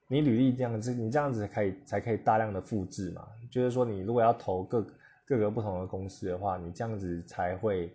[0.07, 3.27] 你履历这样子，你这样子可以才可以大量的复制嘛。
[3.51, 4.85] 就是说，你如果要投各
[5.25, 7.93] 各个不同的公司的话，你这样子才会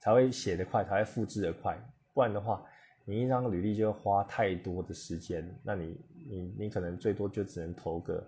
[0.00, 1.78] 才会写得快，才会复制得快，
[2.12, 2.64] 不然的话。
[3.04, 8.24] 你一张履历就花太多的时间，那你你你可能最多就只能投个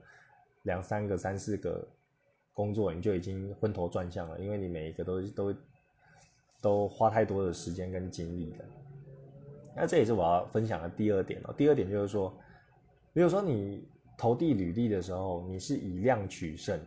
[0.64, 1.86] 两三个、三四个
[2.52, 5.54] 工作，你就已经昏头转向了，因为你每一个都都
[6.60, 8.64] 都花太多的时间跟精力了。
[9.76, 11.54] 那这也是我要分享的第二点哦。
[11.56, 12.36] 第二点就是说，
[13.14, 16.78] 比如说你投递履历的时候，你是以量取胜，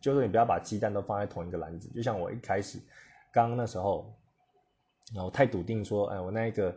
[0.00, 1.88] 就是你不要把鸡蛋都放在同一个篮子。
[1.92, 2.78] 就像我一开始
[3.32, 4.14] 刚刚那时候。
[5.12, 6.74] 然后太笃定说，哎，我那一个，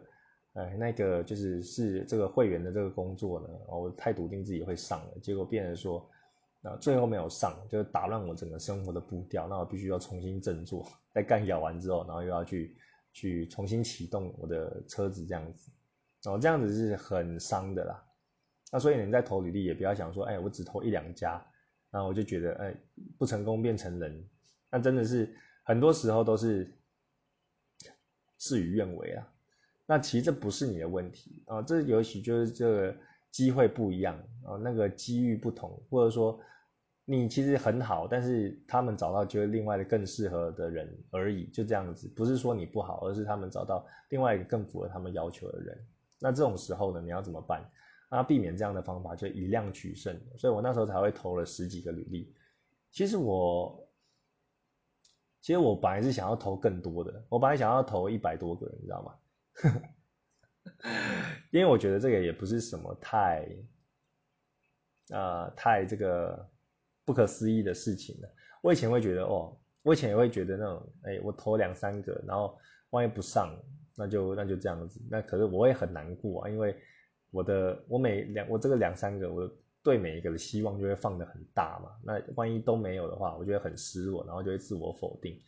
[0.55, 6.05] 哎，那个就是是这个会员的这个工作呢，我太笃定自己会上了，结果变成说，
[6.59, 12.75] 那最后没有上，就打乱我整个生活的步调，那我必须要重新振作， 在干咬完之后，然后又要去
[13.13, 15.71] 去重新启动我的车子这样子，
[16.23, 18.03] 然后这样子是很伤的啦。
[18.75, 21.41] 那所以你在投履历也不要想说，哎，我只投一两家，
[21.89, 22.75] 然后我就觉得，哎，
[23.17, 24.21] 不成功变成人，
[24.69, 25.33] 那真的是
[25.63, 26.69] 很多时候都是。
[28.38, 29.25] 事与愿违啊，
[29.85, 32.95] 那其实这不是你的问题啊，这尤其就是这个
[33.31, 36.38] 机会不一样啊，那个机遇不同，或者说
[37.05, 45.88] 你其实很好，但是他们找到就是另外的更适合的人而已，就这样子，不是说你不好，而是他们找到另外一个更符合他们要求的人。
[46.19, 47.63] 那这种时候呢，你要怎么办？
[48.09, 52.33] 那避免这样的方法就以量取胜，所以我那时候才会投了十几个履历。
[52.91, 53.81] 其实我。
[55.41, 59.13] 其实我本来是想要投更多的，我本来想要投一百多个，你知道吗？
[61.53, 63.47] 因为我觉得这个也不是什么太，
[65.11, 66.49] 呃，太这个
[67.05, 68.29] 不可思议的事情了。
[68.63, 72.57] 我以前会觉得，哦，我以前也会觉得那种，哎，我投两三个，然后
[72.89, 73.55] 万一不上，
[73.93, 74.99] 那就那就这样子。
[75.11, 76.75] 那可是我也很难过啊，因为
[77.36, 79.52] 我的我每两我这个两三个我。
[79.86, 85.39] 对每一个的希望就会放得很大嘛，那万一都没有的话，我就会很失落，然后就会自我否定。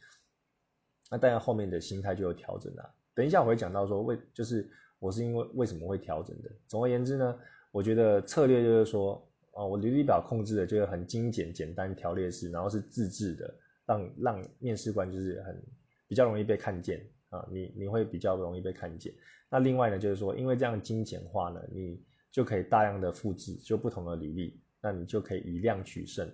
[1.09, 2.87] 那当然后面的心态就有调整了。
[3.15, 4.69] 等一下我会讲到说为就是
[4.99, 6.51] 我是因为为什么会调整的。
[6.67, 7.39] 总而言之呢，
[7.71, 13.55] 我觉得策略就是说，哦，我履历表控制的就是很精简、简单、条列式，然后是自制的，
[13.87, 15.59] 让让面试官就是很
[16.07, 19.11] 比较容易被看见，啊，你你会比较容易被看见。
[19.49, 26.29] 那另外呢，就是说，因为这样精简化呢，你就可以大量的复制就不同的履历，那你就可以以量取胜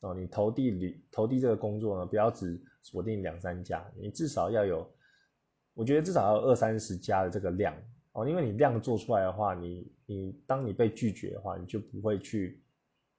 [0.00, 0.12] 哦。
[0.12, 4.90] 你投递履投递这个工作呢，不要只锁定两三家，你至少要有，
[5.74, 7.72] 我觉得至少要二三十家的这个量
[8.10, 12.60] 哦，因为你量做出来的话，你你当你被拒绝的话，你就不会去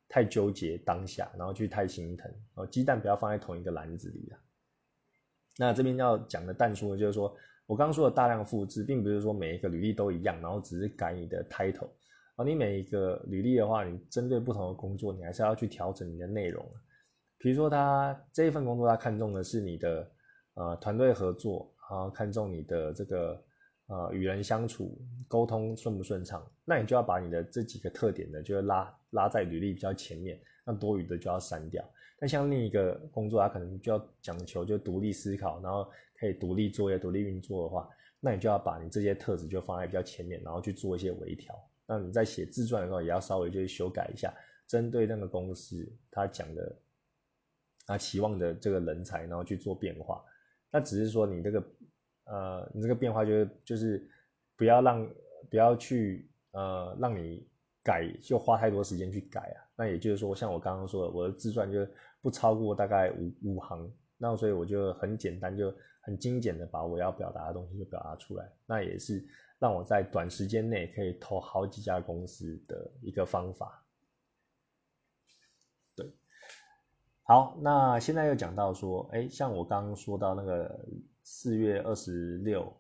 [0.10, 2.68] 太纠结当下，然后去太心疼哦。
[2.68, 4.40] 鸡蛋不要放在同一个篮子里啊。
[5.58, 7.34] 那这边要讲的淡出呢，就是说。
[7.68, 11.90] 我刚刚说的大量复制，并不是说每一个履历都一样，然后只是改你的 title
[12.36, 12.46] 啊。
[12.46, 16.66] 你每一个履历的话，你针对不同的工作，你还是要去调整你的内容
[17.40, 20.12] 比如说，他这一份工作，他看重的是你的
[20.56, 23.44] 呃团队合作，然后看重你的这个
[23.88, 31.84] 呃与人相处、沟通顺不顺畅，那你就要把你的这几个特点呢，就要拉拉在履历比较前面，那多余的就要删掉。
[32.20, 35.88] 但像另一个工作，他可能就要讲求就独立思考，然后。
[36.20, 37.88] 可以独立作业、独立运作的话，
[38.20, 41.56] 那你就要把你这些特质就放在比较前面，然后去做一些微调。
[41.86, 44.34] 那你在写自传的时候，也要稍微就是修改一下，
[44.66, 46.76] 针对那个公司他讲的、
[47.86, 50.26] 他期望的这个人才，然后去做变化。
[50.72, 51.64] 那只是说你这个
[52.24, 54.10] 呃，你这个变化就是就是
[54.56, 55.08] 不要让
[55.52, 57.48] 不要去呃让你
[57.88, 59.58] 改就花太多时间去改啊。
[59.78, 61.88] 那也就是说，像我刚刚说的，我的自传就
[62.22, 65.74] 不超过大概五五行，那所以我就很简单就。
[66.08, 69.28] 很精简的把我要表达的东西就表达出来，那也是
[69.60, 73.84] 让我在短时间内可以投好几家公司的一个方法。
[75.98, 76.10] 对，
[77.24, 80.80] 好，那现在又讲到说，哎，像我刚刚说到那个
[81.24, 82.74] 四月二十六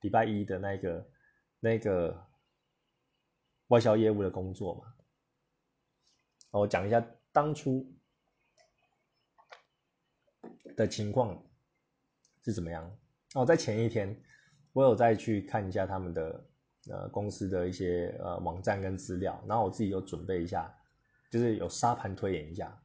[0.00, 1.06] 礼拜一的那个
[1.60, 2.20] 那个
[3.72, 4.94] 外销业务的工作嘛，
[6.50, 7.90] 我讲一下当初
[10.76, 11.42] 的情况。
[12.44, 12.98] 是怎么样？
[13.34, 14.20] 哦，在前一天，
[14.72, 16.44] 我有再去看一下他们的
[16.90, 20.68] 呃公司的一些呃网站跟资料，然后我自己有准备一下，
[21.30, 22.76] 就是有沙盘推演一下。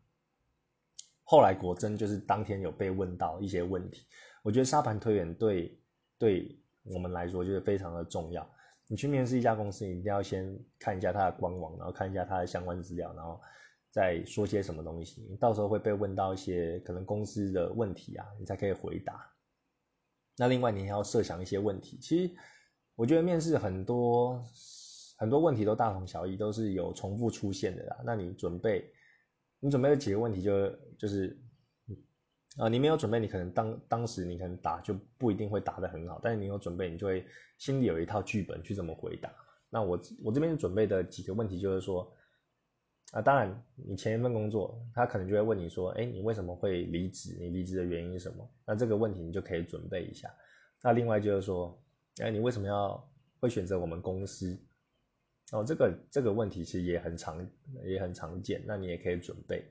[1.24, 4.06] 后来果真就是当天有被问到一些问题，
[4.44, 5.82] 我觉得沙盘推演对
[6.20, 8.48] 对我们来说就是非常的重要。
[8.88, 13.40] 你去面试一家公司，你一定要先看一下它的官网，然后看一下它的相关资料，然后。
[13.90, 19.34] 在说些什么东西，你到时候会被问到一些可能公司的问题啊，你才可以回答。
[20.36, 22.36] 那另外你还要设想一些问题，其实
[22.96, 24.44] 我觉得面试很多
[25.18, 27.98] 很多问题都大同小异，都是有重复出现的啦。
[28.06, 28.88] 那你准备，
[29.60, 30.70] 你准备了几个问题就
[31.00, 31.36] 就是，
[32.58, 37.26] 啊，你没有准备，你可能当当时你可能答就不一定会答得很好，但是你有准备，你就会
[37.58, 39.32] 心里有一套剧本去怎么回答。
[39.70, 42.14] 那我我这边准备的几个问题就是说。
[43.14, 47.38] 啊，当然，你前一份工作，他可能就会问你说，哎，你为什么会离职？
[47.40, 48.46] 你离职的原因是什么？
[48.66, 50.30] 那这个问题你就可以准备一下。
[50.84, 51.82] 那另外就是说，
[52.22, 54.60] 哎，你为什么要会选择我们公司？
[55.54, 57.50] 哦，这个这个问题其实也很常
[57.86, 59.66] 也很常见，那你也可以准备。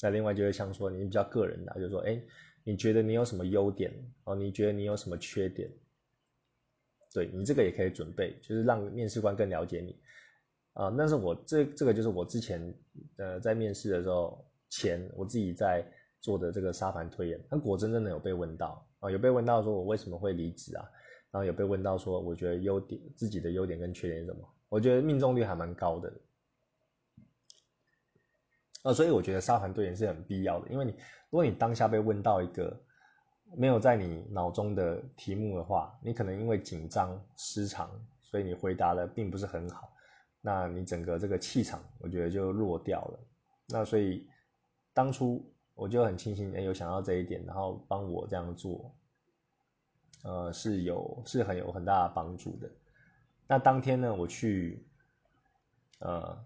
[0.00, 2.20] 那另外就是像说你比较个人的，就是说，哎，
[2.64, 3.92] 你觉得你有什么优点？
[4.24, 5.70] 哦，你觉得你有什么缺点？
[7.14, 9.96] 对你这个也可以准备，就是让面试官更了解你。
[10.74, 12.74] 啊，那是我这这个就是我之前
[13.16, 15.82] 呃在面试的时候前我自己在
[16.20, 20.84] 做的这个沙盘推演，那果真真的有被问到啊，有被问到说我为什么会离职啊，
[21.30, 26.12] 然后有被问到说我觉得优点自己的优点跟缺点是什么，我觉得命中率还蛮高的，
[28.86, 32.80] 啊，所以我觉得沙盘推演是很必要的，因为你如果你当下被问到一个
[33.56, 39.92] 没有在你脑中的题目的话，你可能因为紧张失常，所以你回答的并不是很好。
[40.40, 43.18] 那你整个这个气场，我觉得就弱掉了。
[43.66, 44.28] 那所以
[44.94, 45.44] 当初
[45.74, 48.94] 我就很庆幸，哎，有想到这一点，然后帮我这样做，
[50.22, 52.70] 呃，是有是很有很大的帮助的。
[53.48, 54.86] 那当天呢，我去，
[55.98, 56.38] 呃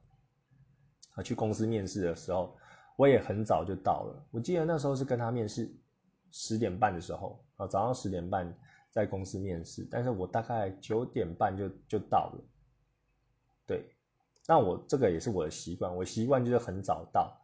[1.15, 2.57] 啊，去公司面试的时候，
[2.97, 4.27] 我也很早就到了。
[4.31, 5.71] 我记得那时候是跟他面试
[6.31, 8.55] 十点半的时候，啊，早上十点半
[8.91, 12.45] 在公司面试，但是我大概九点半就就到了。
[13.67, 13.85] 对，
[14.47, 17.37] 那我这个也是我的习惯，我习惯就是很早到。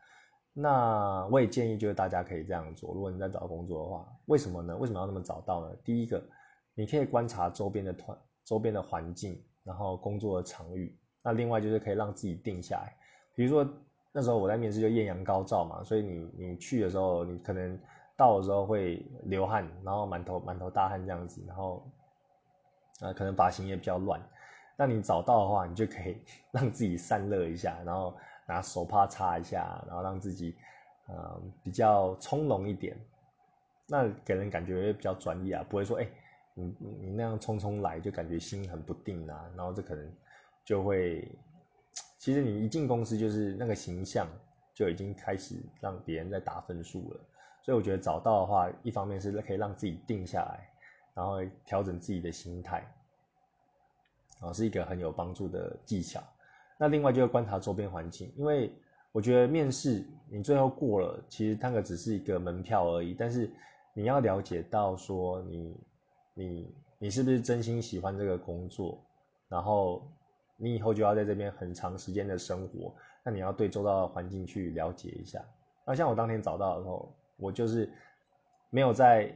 [0.52, 2.94] 那我也建议就是大家可以这样做。
[2.94, 4.76] 如果你在找工作的话，为什么呢？
[4.76, 5.76] 为什么要那么早到呢？
[5.84, 6.22] 第一个，
[6.74, 10.98] 你可以观察周边的团、周边的环境，然后工作的场域。
[11.22, 12.96] 那另外就是可以让自己定下来。
[13.36, 13.64] 比如说
[14.12, 17.78] 那时候我在面试就艳阳高照嘛，所以你你去的时候，你可能
[18.16, 21.86] 到的时候会流汗，然后满头满头大汗这样子，然后
[23.00, 24.20] 呃可能发型也比较乱。
[24.78, 26.16] 那你找到的话，你就可以
[26.50, 28.14] 让自己散热一下，然后
[28.46, 30.54] 拿手帕擦一下，然后让自己
[31.08, 32.96] 呃比较从容一点。
[33.86, 36.08] 那给人感觉比较专业啊，不会说哎
[36.54, 40.10] 你你那样匆匆来，就感觉心很不定啊，然后这可能
[40.64, 41.30] 就会，
[42.18, 44.26] 其实你一进公司就是那个形象
[44.74, 47.20] 就已经开始让别人在打分数了，
[47.62, 50.68] 所以我觉得找到的话，一方面是可以让自己定下来，
[51.14, 52.86] 然后调整自己的心态，
[54.40, 56.22] 啊，是一个很有帮助的技巧。
[56.78, 58.72] 那另外就是观察周边环境，因为
[59.12, 63.50] 我觉得面试你最后过了，其实那个只是一个门票而已，但是
[63.94, 65.76] 你要了解到说你。
[66.38, 69.02] 你你是不是真心喜欢这个工作？
[69.48, 70.06] 然后
[70.56, 75.44] 你以后就要在这边很长时间的生活，那你要对周遭的环境去了解一下。
[75.84, 77.90] 那像我当天找到的时候，我就是
[78.70, 79.30] 没有在，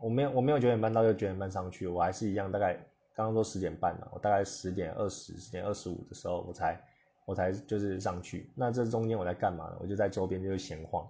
[0.00, 2.74] 我没有我没有九点半到就九点半上去，我还是一样，大概
[3.14, 6.80] 刚刚说十点半嘛，我大概十点二十、十点二十五的时候我才
[7.26, 8.50] 我才就是上去。
[8.54, 9.76] 那这中间我在干嘛呢？
[9.80, 11.06] 我就在周边就是闲晃。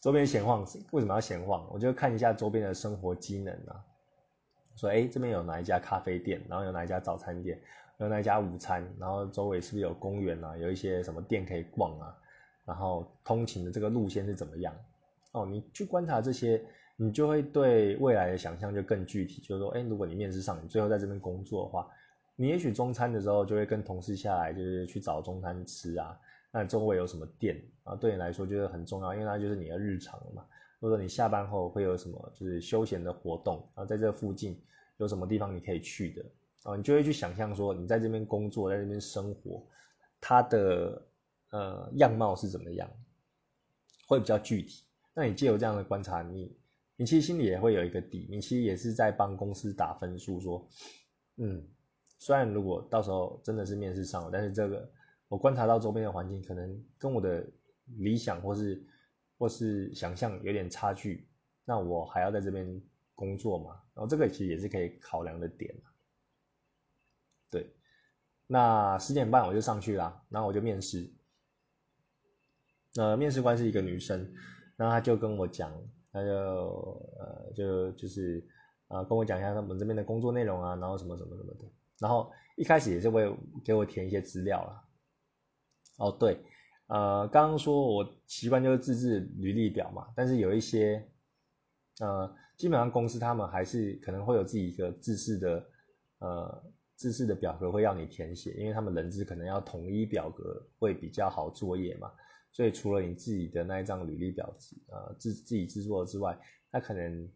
[0.00, 1.66] 周边闲晃，为什么要闲晃？
[1.70, 3.84] 我就看一下周边的生活机能啊，
[4.76, 7.60] 说哎，这边有哪一家咖啡店，然后有哪一家早餐店，
[7.98, 12.16] 有哪一家午餐，然后周围是不是有公园啊，有一些什么店可以逛啊，
[12.64, 14.74] 然后通勤的这个路线是怎么样？
[15.32, 16.60] 哦，你去观察这些，
[16.96, 19.40] 你就会对未来的想象就更具体。
[19.42, 21.88] 就是说，哎，如果你面试上，你最后在这边工作的话，
[22.36, 26.18] 你也许中餐的时候就会跟同事下来，就是去找中餐吃啊。
[26.50, 27.94] 那周围有什么店啊？
[27.94, 30.44] 对你来说就是很重要，因为它就是你的日常嘛。
[30.80, 33.86] 或者你下班后会有什么就是休闲的活动然后？
[33.86, 34.60] 在这附近
[34.96, 36.24] 有什么地方你可以去的
[36.62, 36.76] 啊？
[36.76, 39.62] 你就会去想象说你在这边工作，在这边生活，
[40.20, 41.06] 它的
[41.50, 42.90] 呃样貌是怎么样，
[44.06, 44.84] 会比较具体。
[45.14, 46.56] 那你借由这样的观察，你
[46.96, 50.66] 你其实心里也会有一个底，你其实也是在帮公司打分数，说
[51.36, 51.62] 嗯，
[52.18, 54.90] 虽然如果到时候真的是面试上了，但是这个。
[55.28, 57.46] 我观察到周边的环境可能跟我的
[57.98, 58.82] 理想或是
[59.40, 61.26] 或是想象有点差距，
[61.64, 62.82] 那我还要在这边
[63.14, 63.80] 工作嘛？
[63.94, 65.74] 然后这个其实也是可以考量的点
[67.50, 67.74] 对，
[68.46, 71.10] 那十点半我就上去啦，然后我就面试。
[72.96, 74.34] 呃，面试官是一个女生，
[74.76, 75.72] 然后她就跟我讲，
[76.12, 76.28] 她就
[77.18, 78.46] 呃就就是
[78.88, 81.64] 呃跟我讲一下他们这边的工作内容啊，然后什么什么什么的。
[81.98, 83.34] 然后一开始也是会
[83.64, 84.84] 给我填一些资料啦。
[85.98, 86.42] 哦对，
[86.90, 91.08] 呃，刚刚说我习惯就是自制履历表嘛，但是有一些，
[92.00, 95.66] 呃，基本上公司他们还是可能会有自己一个自式的，
[96.18, 96.64] 呃，
[96.96, 102.10] 自式的表格会要你填写，因为他们人资可能要统一表格会比较好作业嘛，
[102.50, 104.52] 所以除了你自己的那一张履历表
[104.88, 106.36] 呃，自自己制作之外，
[106.72, 107.30] 那可能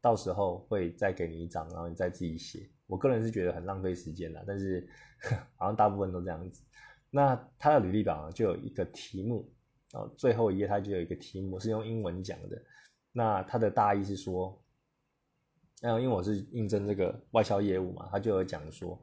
[0.00, 2.66] 到时候会再给你一张，然后你再自己写。
[2.86, 4.88] 我个人是觉得很浪费时间的，但是
[5.56, 6.62] 好像大部分都这样子。
[7.16, 9.48] 那他的履历表就有一个题目，
[9.92, 12.60] 然后最后一页他就有一个题目是用英文讲的。
[13.12, 14.60] 那他的大意是说，
[15.80, 19.00] 那因为我是应征这个外销业务嘛，他就有讲说，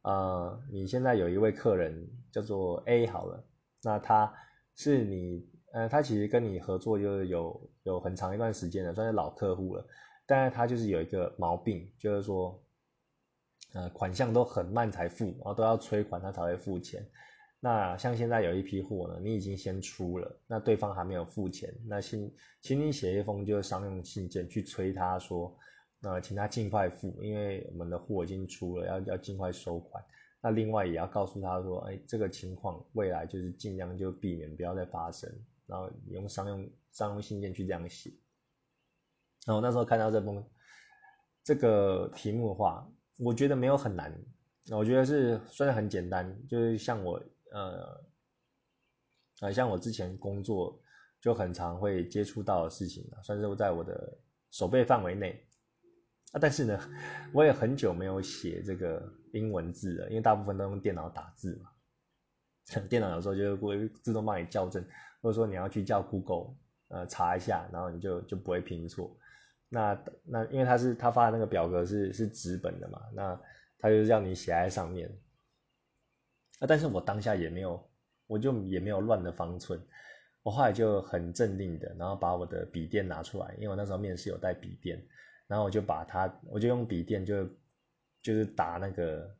[0.00, 3.44] 呃，你现在有一位客人叫做 A 好了，
[3.82, 4.32] 那他
[4.74, 9.86] 是你，呃，他其实跟你合作就是有有很长一段时间了，算是老客户了，
[10.24, 12.58] 但是他就是有一个毛病，就是说，
[13.74, 17.06] 呃，款项都很慢才付，然后都要催款他才会付钱。
[17.62, 25.54] 那像现在有一批货呢，你已经先出了，那对方还没有付钱，那请请你写一封就是商用信件去催他说，
[26.00, 30.02] 那请他尽快付，因为我们的货已经出了，要要尽快收款。
[30.40, 35.30] 那另外也要告诉他说，哎，这个情况未来就是尽量就避免不要再发生，
[35.66, 38.10] 然后用商用商用信件去这样写。
[39.44, 40.42] 然后那时候看到这封
[41.44, 44.18] 这个题目的话，我觉得没有很难，
[44.70, 47.22] 我觉得是算是很简单，就是像我。
[47.52, 48.00] 呃，
[49.40, 50.80] 啊，像我之前工作
[51.20, 54.18] 就很常会接触到的事情算是在我的
[54.50, 55.46] 手背范围内
[56.32, 56.38] 啊。
[56.40, 56.80] 但是呢，
[57.32, 61.70] 我也很久没有写这个英文字了，因为大部分都用电脑打字嘛。
[62.88, 64.84] 电脑有时候就会自动帮你校正，
[65.20, 66.54] 或者说你要去叫 Google
[66.88, 69.16] 呃查一下，然后你就就不会拼错。
[69.68, 73.40] 那那因为他是他发的那个表格是是纸本的嘛，那
[73.78, 75.10] 他就是要你写在上面。
[76.60, 76.66] 啊！
[76.68, 77.90] 但是我当下也没有，
[78.26, 79.80] 我就也没有乱的方寸，
[80.42, 85.02] 我后来就很镇定的，然后把我的笔电拿出来，因为我那时候面试有带笔电，
[85.46, 87.44] 然后我就把它，我就用笔电就
[88.22, 89.34] 就是打那个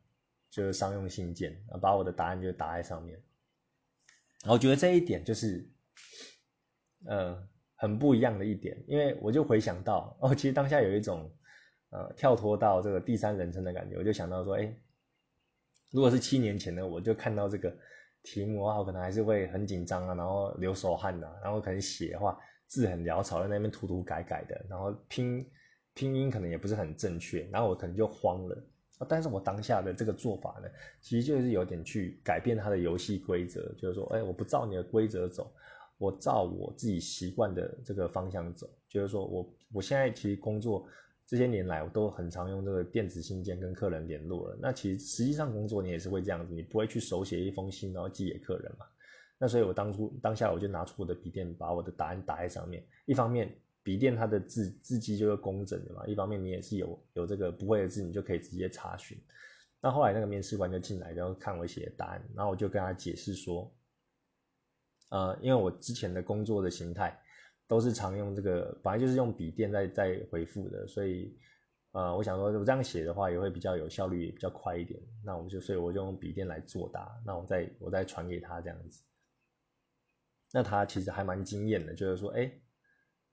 [0.49, 3.21] 就是商用信件，把我的答案就打在上面。
[4.47, 5.63] 我觉得这一点就是，
[7.05, 11.31] 呃，很不一样的一点，因为我就回想到，哦，其实当下有一种
[11.91, 14.75] 呃跳脱到这个第三人称的感觉，我就想到说，哎。
[15.91, 17.75] 如果是七年前的，我就看到这个
[18.23, 22.37] 题目的话，我可能还是会很紧张啊，然后流手汗呐，然后可能写的话
[22.67, 25.45] 字很潦草，在那边涂涂改改的，然后拼
[25.93, 28.57] 拼音可能也不是很正确，然后我可能就慌了。
[29.09, 30.69] 但是我当下的这个做法呢，
[31.01, 35.51] 其实就是有点去改变它的游戏规则，就是说，哎，我不照你的规则走，
[35.97, 38.69] 我照我自己习惯的这个方向走。
[38.87, 40.85] 就是说我我现在其实工作
[41.31, 44.57] 这些年来，我都很常用这个电子信件跟客人联络了。
[44.61, 48.85] 那其实实际上工作你也是会这样子，你不会去手写一封信然后寄给客人嘛？
[49.37, 53.49] 那所以我当初当下我就拿出我的笔电，把我的答案打在上面，一方面。
[53.83, 59.17] 笔电它的字字迹就是工整的嘛，一方面你也是有有这个不会的字，你就可以直接查询。
[59.81, 63.73] 那后来那个面试官就进来，然后看我写的答案，然后我就跟他解释说，
[65.09, 67.19] 呃，因为我之前的工作的形态
[67.71, 71.33] 都是常用这个，本来就是用笔电在在回复的，所以
[71.93, 74.99] 呃，我想说我这样写的话也会比较有效率，也比较快一点。
[75.23, 79.01] 那我们就所以我就用笔电来作答，那我再我再传给他这样子。
[80.51, 82.51] 那他其实还蛮惊艳的，就是说，哎。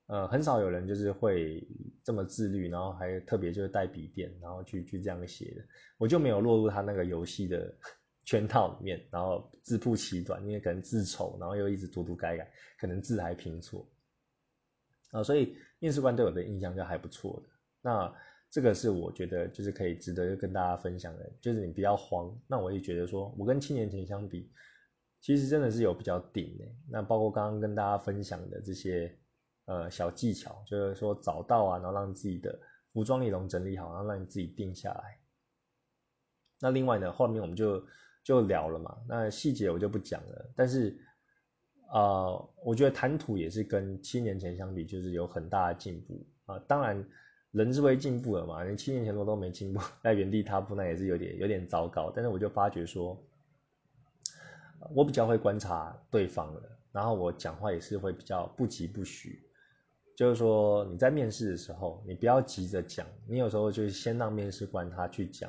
[0.07, 1.62] 呃，很少有人就是会
[2.03, 5.62] 这么自律，然后还特别就是带笔电，然后去去这样写的。
[5.99, 7.76] 我就没有落入他那个游戏的
[8.24, 13.86] 圈套里面，然后字不其短，因为可能字丑，然后又一直涂涂改改，可能字还拼错。
[15.11, 17.48] 啊，所以面试官对我的印象就还不错的。
[17.82, 18.14] 那
[18.50, 22.36] 这个是我觉得就是可以值得跟大家分享的，就是你不要慌。
[22.46, 24.50] 那我也觉得说，我跟七年前相比，
[25.20, 26.64] 其实真的是有比较顶的。
[26.88, 29.14] 那包括刚刚跟大家分享的这些。
[29.70, 32.59] 呃，小技巧就是说找到啊，然后让自己的
[32.90, 35.18] 服装内容整理好，然后让你自己定下来。
[36.59, 37.84] 那另外呢，后面我们就
[38.24, 40.50] 就聊了嘛，那细节我就不讲了。
[40.56, 40.98] 但是，
[41.93, 46.59] 呃，我觉得谈吐也是跟七年前相比，就是有很大的进步啊。
[46.66, 47.03] 当然，
[47.51, 52.12] 人是会进步的嘛，你七年前我都没进步， 在原地踏步，那也是有点有点糟糕。
[52.14, 53.18] 但是我就发觉说，
[54.95, 56.62] 我比较会观察对方了，
[56.93, 59.43] 然后我讲话也是会比较不疾不徐。
[60.14, 65.49] 就是说你在面试的时候，你不要急着讲，你有时候就先让面试官他去讲，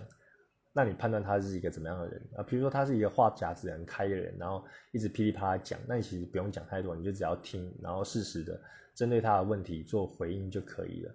[0.82, 2.44] 那你判断他是一个怎么样的人啊？
[2.44, 4.64] 比如说他是一个话匣子很开的人，然后
[4.94, 8.58] 一直噼里啪啦讲，那你其实不用讲太多，你就只要听，然后适时的
[8.96, 11.12] 针对他的问题做回应就可以了。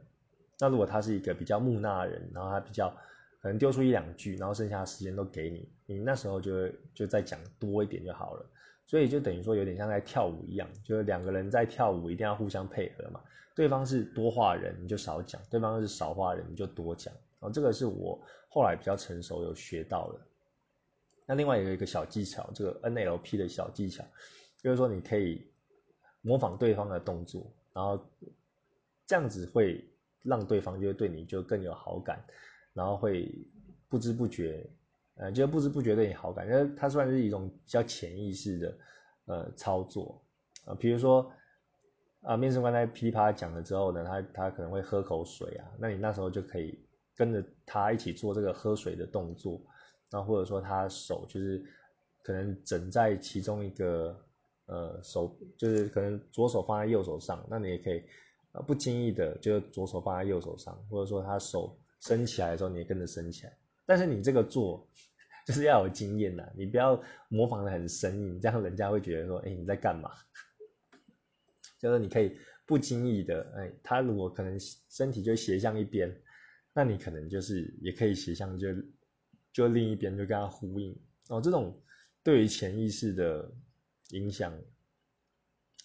[0.60, 2.90] 那如果他是一个比较木讷的人，然后他比较
[3.40, 8.44] 可能丢出一两句，然后剩下的时间都给你，你那时候就就再讲多一点就好了。
[8.86, 13.22] 所以就等于说有点像在跳舞一样，就是两个人在跳舞，一定要互相配合嘛。
[13.54, 17.14] 对方是多话人，你就少讲；对方是少话人，你就多讲。
[17.40, 18.18] 然哦，这个是我
[18.54, 20.20] 后来比较成熟有学到的。
[21.26, 24.04] 那另外有一个小技巧，这个 NLP 的小技巧，
[24.62, 25.44] 就是说你可以
[26.20, 28.00] 模仿对方的动作，然后
[29.08, 29.84] 这样子会
[30.22, 32.24] 让对方就会对你就更有好感，
[32.72, 33.28] 然后会
[33.88, 34.64] 不知不觉，
[35.16, 38.78] 呃，就不知不觉对你好感，因为它算是一种比较潜意识的
[39.24, 40.22] 呃操作
[40.64, 41.28] 啊，比如说。
[42.26, 46.82] 啊，面试官在噼里啪啦讲了之后呢，他他可能会喝口水啊，那你那时候就可以
[47.16, 49.60] 跟着他一起做这个喝水的动作，
[50.10, 51.62] 然后或者说他手就是
[52.22, 54.18] 可能枕在其中一个
[54.66, 58.02] 呃手，就是可能左手放在右手上，那你也可以
[58.52, 63.56] 呃不经意的就左手放在右手上，或者说他手伸起来的时候你也跟着伸起来，
[63.86, 64.88] 但是你这个做
[65.46, 70.10] 就是要有经验呐，你不要模仿的很生硬，这样人家会觉得说，哎你在干嘛？
[71.78, 72.34] 就是你可以
[72.64, 74.58] 不经意的，哎，他如果可能
[74.88, 76.18] 身体就斜向一边，
[76.74, 78.68] 那你可能就是也可以斜向就
[79.52, 80.94] 就另一边就跟他呼应
[81.28, 81.40] 哦。
[81.40, 81.80] 这种
[82.22, 83.50] 对于潜意识的
[84.10, 84.52] 影响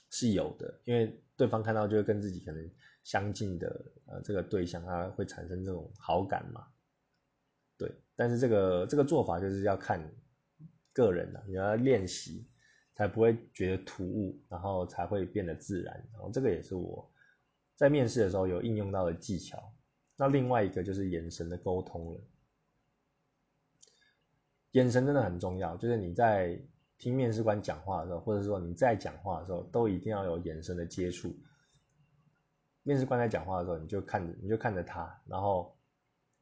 [0.10, 2.70] 是有的，因为对方看到就会跟自己可能
[3.04, 6.68] 相近的呃这个对象，他会产生这种好感嘛。
[7.78, 10.14] 对，但是这个这个做法就是要看
[10.92, 12.50] 个人的，你要练习。
[12.96, 16.06] 才不会觉得突兀，然后才会变得自然。
[16.12, 17.10] 然后这个也是我
[17.78, 19.74] 在面试的时候有应用到的技巧。
[20.20, 22.20] 那另外一个就是眼神的沟通了。
[24.72, 26.60] 眼神真的很重要，就是你在
[26.98, 31.34] 听面试官讲话的时候，或者说你在讲话的时候，都一定要有眼神的接触。
[32.84, 35.74] 面试官在讲话的时候，你就看着，你就看着他，然后，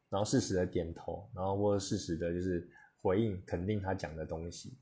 [0.10, 2.68] 然后适时的点头，然后或者适时的就是
[3.04, 4.76] 回应肯定他讲的东西。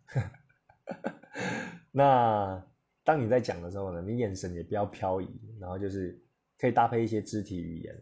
[1.92, 2.66] 那
[3.04, 5.28] 当你在讲的时候呢，你眼神也不要飘移，
[5.60, 6.24] 然后就是
[6.58, 8.02] 可以搭配一些肢体语言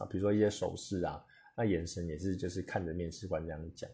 [0.00, 1.24] 啊，比如说一些手势啊，
[1.56, 3.90] 那眼神也是就是看着面试官这样讲。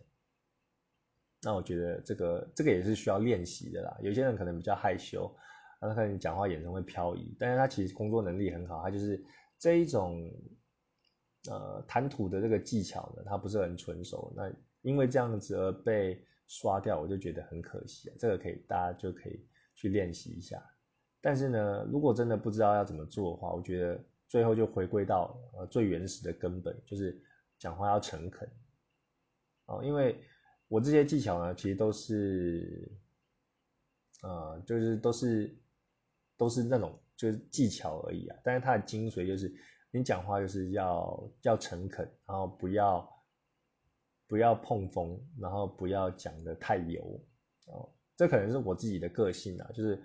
[1.42, 3.96] 那我觉得这个这个也是需要练习的啦。
[4.03, 5.34] 有些人可能比较害羞，
[5.80, 9.24] 那可能讲话眼神会飘移，但是他其实工作能力很好，他就是
[9.59, 10.30] 这一种
[11.48, 14.32] 呃谈吐的这个技巧呢，他不是很纯熟。
[14.36, 16.24] 那因为这样子而被。
[16.48, 20.62] 刷掉我就觉得很可惜，这个可以大家就可以去练习一下。
[21.18, 27.22] 但是呢，如果真的不知道要怎么做的话，我觉得最后就回归到呃最原始的根本，就是
[27.59, 28.51] 讲话要诚恳。
[29.66, 30.18] 哦，因为
[30.68, 32.91] 我这些技巧呢，其实都是，
[34.22, 35.55] 呃，就是都是
[36.39, 38.39] 都是那种就是技巧而已啊。
[38.43, 39.55] 但是它的精髓就是，
[39.91, 43.07] 你讲话就是要要诚恳，然后不要
[44.26, 47.22] 不要碰风，然后不要讲的太油。
[47.66, 50.03] 哦，这可能是我自己的个性啊，就是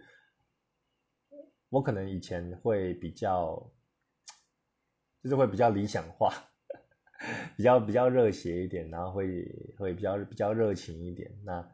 [1.69, 3.71] 我可能以前会比较，
[5.27, 6.33] 就是会比较理想化。
[7.57, 9.43] 比较比较热血一点，然后会
[9.77, 11.29] 会比较比较热情一点。
[11.43, 11.67] 那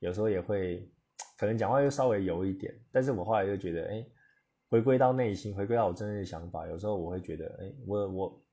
[0.00, 0.92] 有时候也会
[1.38, 4.04] 可能讲话又稍微油一点，但是我后来又觉得，哎，
[4.68, 6.66] 回归到内心，回归到我真正的想法。
[6.66, 8.44] 有时候我会觉得，哎，我我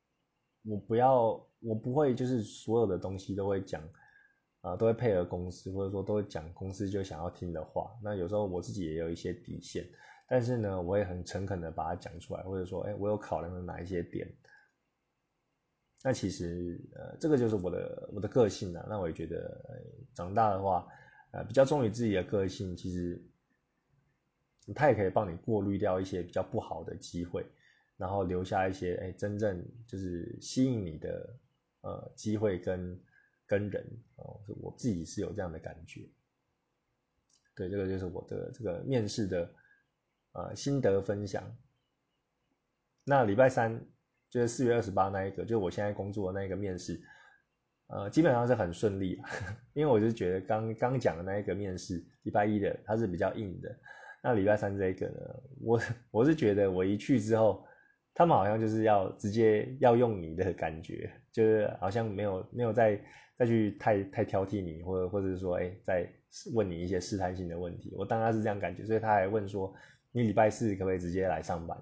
[0.66, 1.32] 我不要，
[1.62, 3.82] 我不会就是所有的东西都会讲，
[4.62, 7.92] 啊，都会配合公司，或者说都会讲公司就想要听的话。
[8.04, 9.84] 那有时候我自己也有一些底线，
[10.28, 14.28] 但是呢，我也很诚恳的把它讲出来，或者说，哎，我有考量的哪一些点。
[16.04, 18.86] 那其实，呃，这个就是我的我的个性呢。
[18.88, 19.60] 那我也觉得，
[20.14, 20.88] 长大的话，
[21.32, 23.20] 呃，比较忠于自己的个性，其实，
[24.76, 27.46] 它也可以帮你过滤掉一些比较不好的机会，
[27.98, 31.40] 然后留下一些，哎，真正就是吸引你的，
[31.82, 33.04] 呃，机会跟
[33.48, 33.84] 跟人
[34.18, 36.08] 哦，我自己是有这样的感觉。
[37.56, 39.52] 对，这个就是我的这个面试的，
[40.36, 41.44] 呃，心得分享。
[43.04, 43.82] 那礼拜三。
[44.28, 47.00] 就是四月二十八那一个，就是我现在工作的那一个面试，
[47.88, 49.22] 呃，基本上是很顺利，
[49.72, 53.74] 因为我就觉得刚刚讲的那一个面试，礼拜一的它是比较硬的，
[54.22, 55.14] 那礼拜三这一个呢，
[55.62, 55.80] 我
[56.12, 57.66] 我是觉得我一去之后，
[58.14, 63.00] 他们好像就是要直接要用你的感觉，就是好像没有没有再
[63.38, 66.12] 再去太太挑剔你，或者或者是说，哎，再
[66.54, 69.74] 问你一些试探性的问题，我当然是这样感觉，所以他还问说，
[70.16, 71.78] 你礼拜四可不可以直接来上班？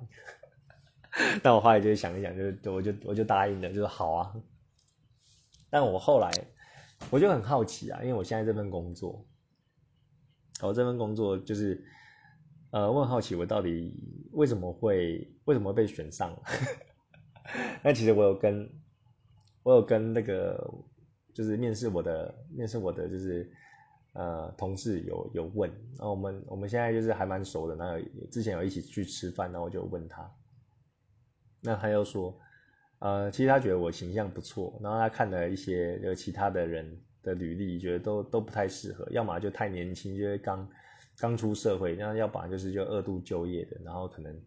[1.44, 4.34] 但我后来就想一想，就是我就我就答应了，就是好啊。
[5.70, 6.32] 但我后来
[7.12, 9.24] 我就很好奇啊，因为我现在这份工作，
[10.62, 11.86] 我这份工作就是
[12.72, 13.96] 呃，我很好奇我到底
[14.32, 16.36] 为什么会为什么被选上。
[17.84, 18.68] 那其实我有跟
[19.62, 20.74] 我有跟那个
[21.36, 23.52] 就是面试我的面试我的就是
[24.14, 28.00] 呃同事有有问，然后我们我们现在就是还蛮熟的，然后
[28.32, 30.32] 之前有一起去吃饭，然后就问他。
[31.62, 32.38] 那他又说，
[33.00, 40.68] 呃，其实他觉得我形象不错，然后他看了一些有其他的人的履历，觉得都都不太适合，要么就太年轻，就是刚
[41.18, 44.42] 刚出社会，那要不然就是就二度就业的，然后可能，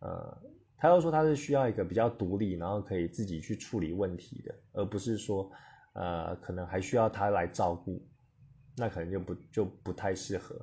[0.00, 0.38] 呃，
[0.76, 5.50] 他又说他是需要一个比较独立，然后可以自己去处理问题的，而不是说，
[5.94, 8.00] 呃，可能还需要他来照顾，
[8.76, 10.54] 那可能就不就不太适合，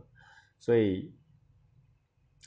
[0.60, 1.14] 所以，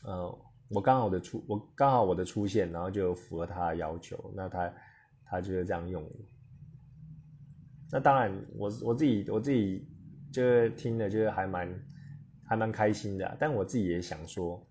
[0.04, 0.38] 呃。
[0.74, 4.72] 我刚好的出，我刚好我的出现，然后就符合他的要求，那他
[5.22, 6.02] 他就是这样用。
[7.90, 9.86] 那当然，我我自己我自己
[10.32, 11.68] 就是听了，就是还蛮
[12.42, 13.36] 还蛮开心的。
[13.38, 14.66] 但我自己也想说，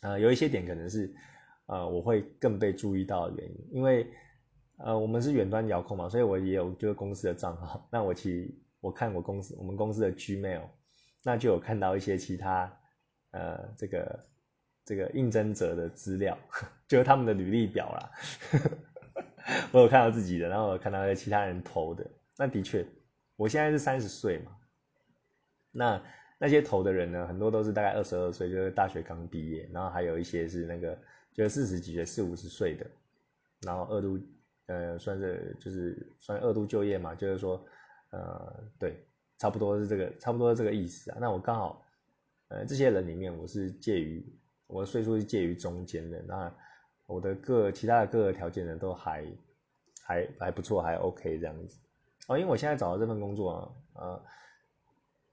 [0.00, 1.14] 呃，有一些点可能是
[1.66, 4.10] 呃我会更被注意到的原因，因为
[4.78, 7.86] 呃我们是远端遥控嘛，所以我也有就是公司的账号。
[7.92, 10.62] 那我其实我看我公司我们公司的 Gmail，
[11.22, 12.80] 那就有看到一些其他
[13.32, 14.26] 呃这个。
[14.88, 16.38] 这个应征者的资料，
[16.86, 18.10] 就是他们的履历表啦。
[19.74, 22.08] 我有看到自己的，然后有看到其他人投的。
[22.36, 22.86] 那的确，
[23.34, 24.56] 我现在是三十岁嘛。
[25.72, 26.00] 那
[26.38, 30.96] 那些投的人呢，很多都是大概二十二岁，就是大学刚毕业，然后还有一些是那个
[31.32, 32.86] 就是四十几岁、四五十岁的，
[33.62, 34.20] 然后二度
[34.66, 37.66] 呃算是就是算二度就业嘛，就是说
[38.16, 38.96] 呃对，
[39.38, 41.18] 差不多是这个差不多是这个意思啊。
[41.20, 41.84] 那我刚好
[42.48, 44.24] 呃这些人里面，我是介于。
[44.68, 46.52] 我的岁数是介于中间的，那
[47.06, 49.24] 我的各其他的各个条件呢都还
[50.02, 51.78] 还还不错，还 OK 这样子。
[52.26, 54.22] 哦，因为我现在找的这份工作啊，呃，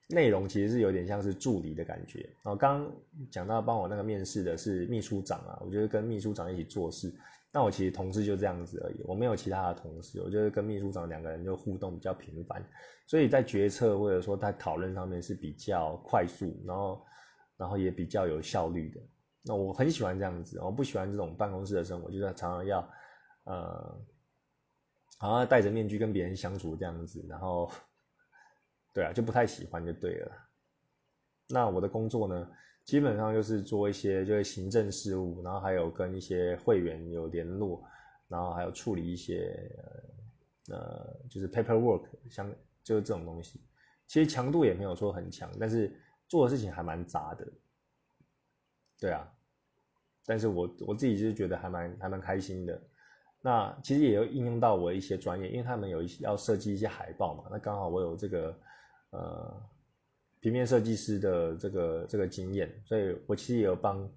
[0.09, 2.29] 内容其实是有点像是助理的感觉。
[2.43, 2.87] 哦，刚
[3.31, 7.11] 讲到帮我那个面试的是秘书长啊，我觉得跟秘书长一起做事。
[7.55, 12.65] 那我其实同事就这样子而已，我没有其他的同事，我就是跟秘书长两个人就互动比较频繁，
[13.05, 17.05] 所以在决策或者说在讨论上面是比较快速，然后
[17.55, 18.99] 然后也比较有效率的。
[19.43, 22.89] 那我很喜欢这样子，我不喜欢这种办公室的生活，就是常常要，
[23.43, 24.01] 呃，
[25.19, 27.69] 好像戴着面具跟别人相处这样子，然后，
[28.93, 30.31] 对啊，就不太喜欢就对了。
[31.49, 32.49] 那我的工作呢，
[32.85, 37.81] 基本上就是做一些就是行政事务，然后还有跟一些会员有联络，
[38.27, 39.55] 然后还有处理一些
[40.69, 42.49] 呃，就是 paperwork 像
[42.83, 43.61] 就是这种东西。
[44.05, 45.91] 其实强度也没有说很强，但是
[46.27, 47.47] 做的事情还蛮杂的。
[48.99, 49.31] 对啊，
[50.25, 52.81] 但是我我自己就是觉得还蛮还蛮开心的。
[53.41, 58.57] 那其实也有应用到我一些专业，因为他们有一些要设计一些海报嘛，那刚好我有这个
[59.09, 59.69] 呃
[60.43, 64.11] 平面设计师的这个这个经验，所以我其实也有帮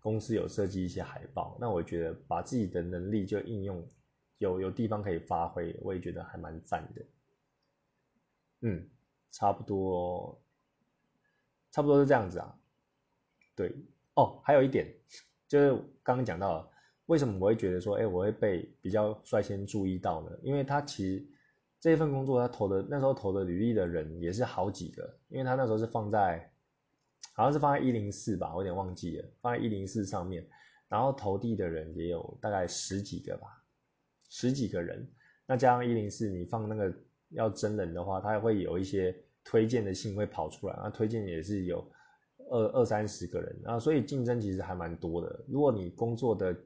[0.00, 1.54] 公司有设计一些海报。
[1.60, 3.86] 那我觉得把自己的能力就应用
[4.38, 7.02] 有有地方可以发挥，我也觉得还蛮赞的。
[8.62, 8.88] 嗯，
[9.30, 10.40] 差不多，
[11.70, 12.58] 差不多是这样子啊。
[13.54, 13.70] 对，
[14.14, 14.90] 哦，还有一点
[15.46, 15.72] 就是
[16.02, 16.72] 刚刚讲到。
[17.04, 20.36] 为什么我会觉得说，哎，我会被比较率先注意到呢？
[20.42, 21.24] 因为他其实
[21.80, 26.50] 这一份工作，他投的那时候投的履历的人也是好几个，因为他那时候是放在，
[27.34, 30.44] 好像是放在一零四吧，我有点忘记了，放在一零四上面，
[30.88, 33.62] 然后投递的人也有大概十几个吧，
[34.28, 35.06] 十几个人，
[35.46, 36.92] 那加上一零四，你放那个
[37.30, 39.14] 要真人的话，他会有一些
[39.44, 41.86] 推荐的信会跑出来，那推荐也是有
[42.50, 45.44] 二二三十个人，然后所以竞争其实还蛮多的。
[45.46, 46.56] 如果你工作的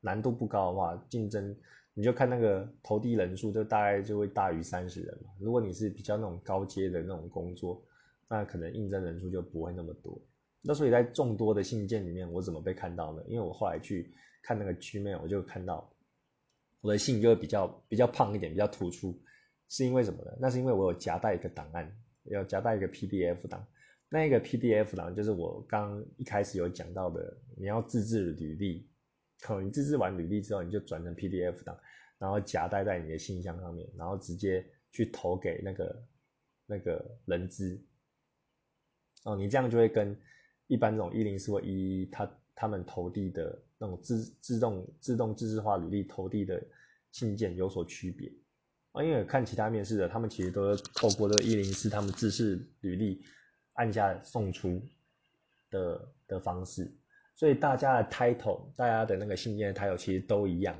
[0.00, 1.54] 难度不高的话，竞争
[1.98, 5.32] 你就看那个投递人数，就大概就会大于三十人嘛。
[5.40, 7.84] 如果你是比较那种高阶的那种工作，
[8.28, 10.16] 那可能应征人数就不会那么多。
[10.62, 13.24] 那所以在众多的信件里面，我怎么被看到呢？
[13.26, 15.92] 因为我后来去看那个界面我就看到
[16.82, 19.20] 我的信就会比较比较胖一点，比较突出，
[19.68, 20.30] 是因为什么呢？
[20.38, 21.92] 那是因为我有夹带一个档案，
[22.26, 23.66] 要夹带一个 PDF 档。
[24.08, 28.88] 那一个 PDF 档就是我刚一开始有讲到的，你要自制履历。
[29.40, 31.78] 可你自制完履历之后，你就转成 PDF 档，
[32.18, 36.04] 然后夹带在你的信箱上面，然后直接去投给那个
[36.66, 37.80] 那个人资。
[39.24, 40.16] 哦，你这样就会跟
[40.66, 46.60] 一般这种一零四或一一他他们投递的那种自自动自动自制化履历投递的
[47.12, 48.32] 信件有所区别
[48.92, 49.02] 啊。
[49.02, 53.24] 因为看其他面试的，他们其实都是透过这个一零四他们自制履历
[53.74, 54.82] 按下送出
[55.70, 56.92] 的的方式。
[57.38, 60.76] 所以大家的 title，大家的那个信件的 title 其实都一样，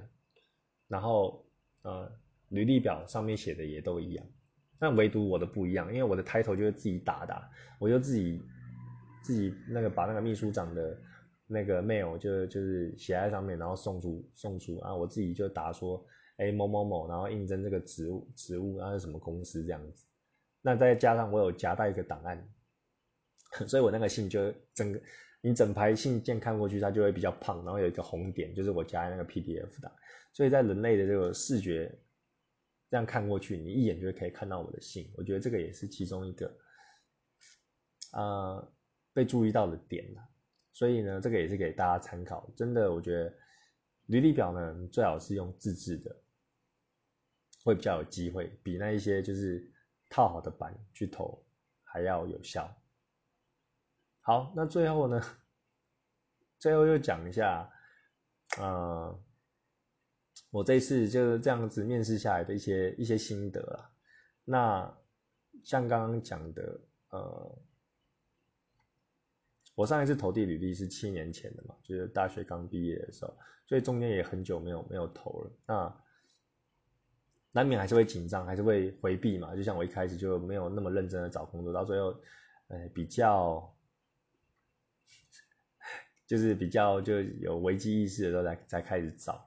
[0.88, 1.46] 然后
[1.82, 2.10] 呃，
[2.48, 4.26] 履历表上面写的也都一样，
[4.76, 8.42] 但唯独我的不一样，因为我的 title 就是自己打的，我就自己
[9.22, 11.00] 自己那个把那个秘书长的
[11.46, 16.04] 那个 mail 就就是写在上面，然后送出送出啊，我自己就打说，
[16.38, 20.04] 哎某某某，然后应征这个职务职务，然后是什么公司这样子，
[20.60, 22.48] 那再加上我有夹带一个档案，
[23.68, 25.00] 所以我那个信就整个。
[25.40, 29.90] 你整排信件看过去，它就会比较胖，然后有一个红点，就是我加那个 PDF 的。
[30.32, 31.90] 所以在人类的这个视觉
[32.90, 35.10] 这样看过去，你一眼就可以看到我的信。
[35.16, 36.58] 我觉得这个也是其中一个
[38.12, 38.72] 呃
[39.12, 40.22] 被注意到的点了。
[40.72, 42.52] 所以呢，这个也是给大家参考。
[42.56, 43.32] 真的，我觉得
[44.06, 46.16] 履历表呢最好是用自制的，
[47.64, 49.72] 会比较有机会，比那一些就是
[50.08, 51.44] 套好的版去投
[51.84, 52.72] 还要有效。
[54.28, 55.22] 好，那最后呢？
[56.58, 57.66] 最后又讲一下，
[58.58, 59.18] 呃，
[60.50, 63.90] 我这次就是这样子面试下来的一些一些心得啦。
[64.44, 64.94] 那
[65.64, 67.58] 像刚刚讲的，呃，
[69.74, 73.34] 我上一次投递履历是七年前的嘛，就是大学刚毕业的时候，
[73.66, 75.50] 所以中间也很久没有没有投了。
[75.64, 75.96] 那
[77.52, 79.56] 难免还是会紧张，还是会回避嘛。
[79.56, 82.14] 就像我一开始就没有那么认真的找工作，到最后，
[82.66, 83.74] 呃，比较。
[86.28, 89.42] 就是比较就有危机意识的时候才才开始找，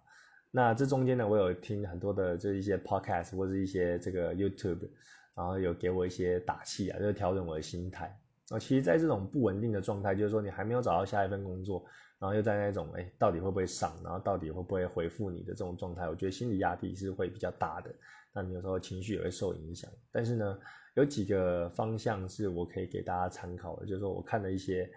[0.50, 4.90] 那这中间呢，我有听很多的这一些 podcast 或者一些这个 YouTube，
[5.36, 8.20] 然后有给我一些打气啊，就是调整我的心态。
[8.50, 11.86] 啊，其实，在这种不稳定的状态，就是说你还没有找到下一份工作，
[12.18, 17.94] 然后又在那种哎，到底会不会上，然后到底会不会回复你的这种状态，我觉得心理压力是会比较大的。
[18.34, 19.90] 那你有时候情绪也会受影响。
[20.12, 20.60] 但是呢，
[20.96, 24.92] 有几个方向是我可以给大家参考的，就是说我看了一些。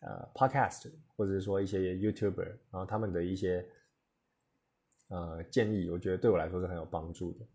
[0.00, 3.66] 呃，podcast 或者是说一些 YouTuber，然后他们的一些
[5.08, 7.46] 呃建议，我觉得对我来说是很有帮助的。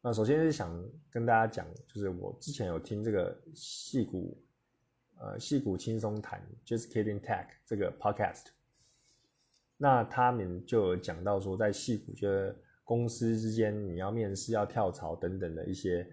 [0.00, 4.42] 那首先是想跟大家讲，就是我之前有听这个戏骨
[5.18, 8.46] 呃戏骨轻松谈，Just Kidding Tech 这个 podcast，
[9.76, 16.10] 那他们就有讲到说，在戏骨就是公司之间你要面试要跳槽等等的一些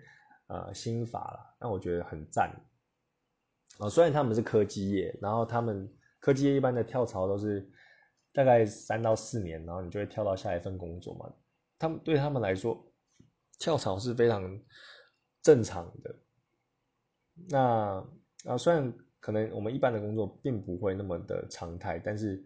[0.47, 2.51] 呃心法了，那我觉得很赞。
[3.79, 5.87] 啊，虽然他们是科技业，然后他们
[6.19, 7.69] 科技业一般的跳槽都是
[8.33, 11.31] 大概三到四年，然后你就会跳到下一份工作嘛。
[11.77, 12.91] 他们对他们来说，
[13.59, 14.59] 跳槽是非常
[15.43, 16.15] 正常的。
[17.49, 18.03] 那
[18.45, 22.43] 啊，虽然可能我们一般的工作并不会那么的常态，但是，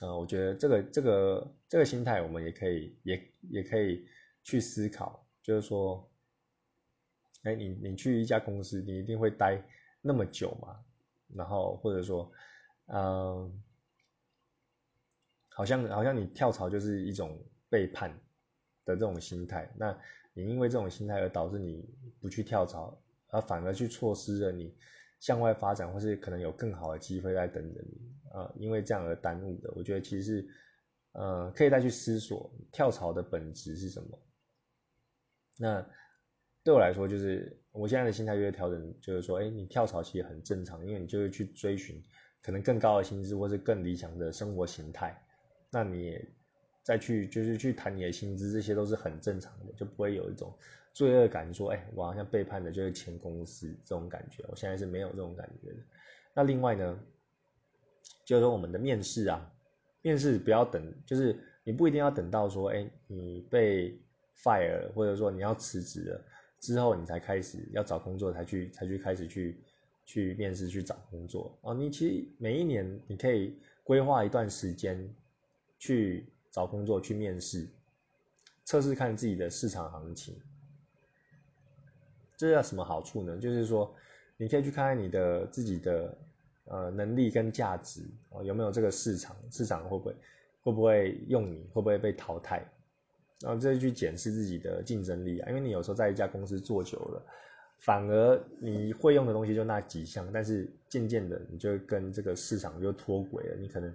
[0.00, 4.04] 呃，我觉得这个这个这个心态，我们也可以也也可以
[4.42, 6.10] 去思考，就是说，
[7.44, 9.64] 哎，你你去一家公司，你一定会待。
[10.06, 10.78] 那么久嘛，
[11.34, 12.30] 然后或者说，
[12.88, 13.62] 嗯，
[15.48, 18.10] 好像好像你跳槽就是一种背叛
[18.84, 19.98] 的这种心态，那
[20.34, 21.88] 你因为这种心态而导致你
[22.20, 24.76] 不去跳槽，而反而去错失了你
[25.20, 30.48] 向外发展或是可能有更好的机会在等着你啊，因为这样而耽误的，我觉得其实是
[31.12, 34.18] 呃可以再去思索跳槽的本质是什么。
[35.56, 35.86] 那
[36.64, 42.02] 对我来说，就是我现在的心态就会调整，就是说，哎，你跳槽其实很正常，因为你就会去追寻
[42.42, 45.14] 可能更高的薪资或是更理想的生活形态。
[45.70, 46.18] 那你
[46.82, 50.50] 再去就是去谈你的薪资，这些都是很正常的，就不会有一种
[50.94, 54.42] 罪恶感，说哎，我好像背叛的就是前公司这种感觉。
[54.48, 55.76] 我现在是没有这种感觉的。
[56.32, 56.98] 那另外呢，
[58.24, 59.52] 就是说我们的面试啊，
[60.00, 64.00] 面试不要等，就是你不一定要等到说，哎，你被
[64.42, 66.24] fire 或者说你要辞职了
[66.64, 69.56] 之后，你才开始要找工作，才去才去开始去
[70.04, 71.74] 去面试去找工作哦。
[71.74, 75.14] 你其实每一年你可以规划一段时间。
[75.76, 77.68] 去找工作，去面试，
[78.64, 80.34] 测试看自己的市场行情。
[82.38, 83.36] 这有什么好处呢？
[83.36, 83.94] 就是说，
[84.38, 86.16] 你可以去看看你的自己的
[86.64, 88.00] 呃能力跟价值
[88.30, 90.16] 哦，有没有这个市场，市场会不会
[90.62, 92.64] 会不会用你，会不会被淘汰？
[93.44, 97.22] 然后再去检视自己的竞争力啊，因为你有时候在一家公司做久了，
[97.78, 103.94] 反而你会用的东西就那几项，但是渐渐的你就跟这个市场就脱轨了，你可能。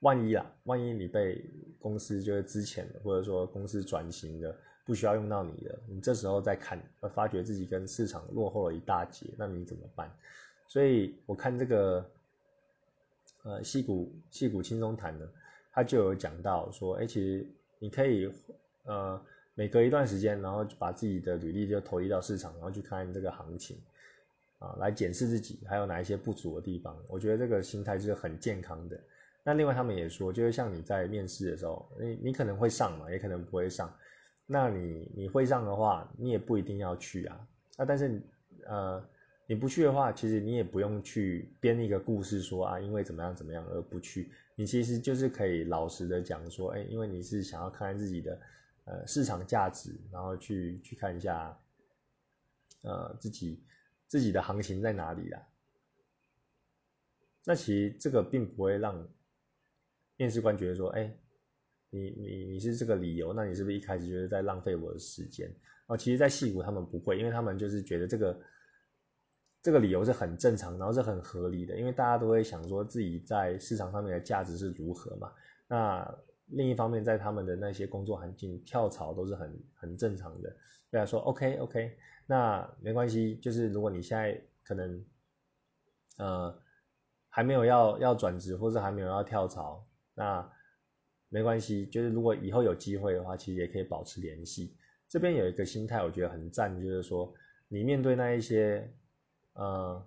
[0.00, 1.42] 万一啊，万一你被
[1.78, 4.54] 公司就是之前，或者说公司转型的，
[4.84, 6.78] 不需要用到你的，你这时候再看，
[7.14, 10.14] 发觉自己跟市场落后了一大截，那你怎么办？
[10.68, 12.10] 所以我看这个，
[13.44, 15.26] 呃，戏骨戏骨轻松谈呢，
[15.72, 17.46] 他就有讲到说，哎，其实
[17.78, 18.30] 你可以，
[18.84, 19.20] 呃，
[19.54, 23.76] 每隔一段时间，然后把自己的履历就投递到市场，然后去看这个行情，
[24.58, 26.96] 啊，来检视自己还有哪一些不足的地方。
[27.08, 28.98] 我觉得这个心态是很健康的。
[29.42, 33.94] 那另外他们也说，就是像你在面试的时候，你你可能会上嘛，也可能不会上。
[34.46, 37.48] 那你你会上的话，你也不一定要去啊。
[37.76, 38.22] 那但是
[38.66, 39.02] 呃，
[39.46, 44.30] 你不去的话，其实你也不用去编一个故事说啊，因为怎么样怎么样而不去。
[44.54, 48.38] 你其实就是可以老实的讲说，哎，因为你是想要看看自己的
[48.84, 51.58] 呃市场价值，然后去去看一下
[52.82, 53.62] 呃自己
[54.06, 55.46] 自己的行情在哪里啦。
[57.44, 59.06] 那其实这个并不会让。
[60.16, 61.12] 面试官觉得说：“哎，
[61.90, 65.52] 你你你是这个理由，那你是不是一开始就是在浪费我的时间？”
[65.88, 68.40] 哦，其实，在戏骨他们不会，因为他们就是觉得这个
[69.60, 75.32] 这个理由是很正常，然后是很合理的，因为大家都会想说自己在市场上面的价值是如何嘛。
[75.66, 76.16] 那
[76.46, 80.56] 另一方面，在他们的那些工作环境跳槽都是很很正常的。
[80.90, 85.04] 对啊，说 OK OK，那没关系，就是如果你现在可能
[86.18, 86.56] 呃
[87.28, 89.86] 还没有要要转职，或是还没有要跳槽。
[90.14, 90.48] 那
[91.28, 94.76] 没关系，就是如果以后有机会的话，其实也可以保持联系。
[95.08, 97.34] 这边有一个心态，我觉得很赞，就是说
[97.66, 98.88] 你面对那一些
[99.54, 100.00] 呃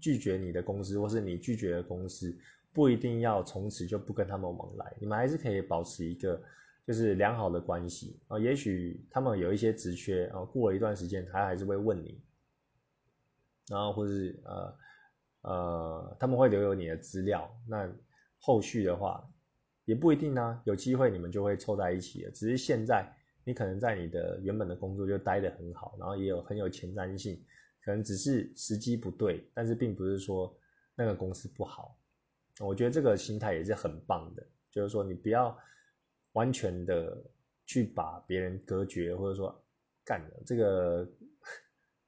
[0.00, 2.34] 拒绝你的公司，或是你拒绝的公司，
[2.78, 6.40] 不一定要从此就不跟他们往来，你们还是可以保持一个
[6.86, 8.38] 就是良好的关系啊。
[8.38, 12.22] 也许他们有一些职缺啊，过了一段时间，他还是会问你，
[13.66, 14.78] 然后或是呃
[15.40, 17.90] 呃，他们会留有你的资料，那。
[18.40, 19.28] 后续的话
[19.84, 22.30] 也不一定呢，有机会你们就会凑在一起了。
[22.30, 23.04] 只是现在
[23.42, 27.44] 你可能在你的原本的工作就待得很好，然后也有很有前瞻性，
[27.84, 30.56] 可能只是时机不对，但是并不是说
[30.94, 31.97] 那个公司不好。
[32.60, 35.56] 我觉得这个心态也是很棒的，就是说你不要
[36.32, 37.16] 完全的
[37.66, 39.64] 去把别人隔绝，或者说
[40.04, 41.08] 干了这个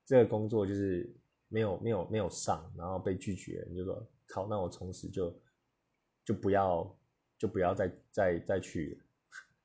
[0.07, 1.09] 这个工作就是
[1.49, 5.35] 没有没有没有上，然后被拒绝，你就说靠，那我从此就。
[6.23, 6.97] 就不要，
[7.39, 9.05] 就不要再再再去了。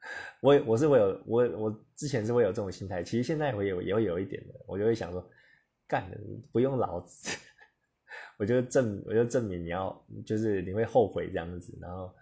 [0.42, 5.30] 我我是会有我我之前是会有这种心态，其实现在会有也会有一点的，我就会想说，
[5.86, 6.10] 干
[6.52, 7.38] 不用老子，
[8.38, 12.14] 我就证我就证明你要就是你会后悔这样子，然后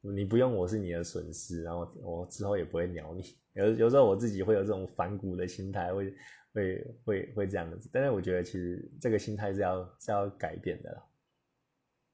[0.00, 3.36] 你不用我是你的损失，然后我之后也不会鸟你。
[3.54, 6.14] 有有时候我自己会有这种反骨的心态，会
[6.52, 11.02] 会会会这样子，但是我觉得其实这个心态是要是要改变的，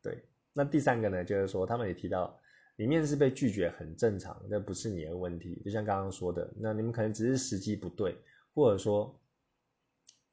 [0.03, 0.23] 对。
[0.55, 2.39] 那第三个呢，就是说他们也提到，
[2.77, 5.61] 你面试被拒绝很正常，那不是你的问题。
[5.65, 8.17] 就像刚刚说的，那你们可能只是时机不对，
[8.55, 9.19] 或者说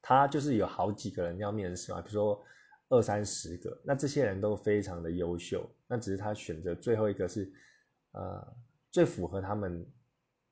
[0.02, 2.44] 他就是有好几个人要面试嘛，比如说
[2.90, 7.50] 二三十个，那这些人都非常的优秀，那只是他选择最后一个是
[8.12, 8.56] 呃
[8.90, 9.86] 最符合他们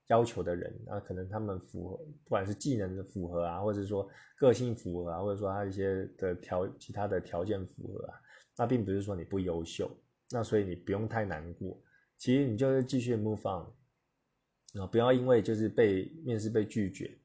[0.07, 8.15] 要求的人，那可能他们符合不管是技能的符合啊，或者说个性符合啊，或者说他一些的条其他的条件符合啊。
[8.57, 9.89] 那并不是说你不优秀，
[10.31, 11.81] 那所以你不用太难过。
[12.17, 13.67] 其实你就是继续 move on，
[14.81, 17.17] 啊，不要因为就是被面试被拒绝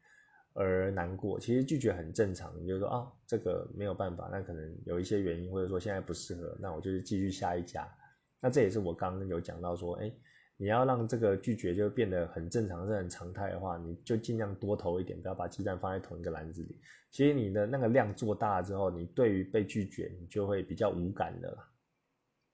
[0.53, 1.39] 而难过。
[1.39, 7.87] 其实拒绝很正常，你就说啊，这个没有办法，那可能有一些原因，或者说现在不适合，那我就是继续下一家。
[8.39, 10.11] 那这也是我刚刚有讲到说，哎，
[10.57, 16.79] 你要让这个拒绝就变得很正常、是很常态的话，你就尽量多投一点，不要把鸡蛋放在同一个篮子里。
[17.11, 21.69] 其实你的那个量做大之后，你对于被拒绝，你就会比较无感的啦。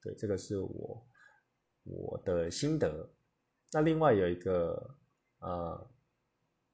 [0.01, 1.05] 对，这个是我。
[1.85, 3.09] 我的心得，
[3.71, 4.95] 那另外有一个
[5.39, 5.89] 呃，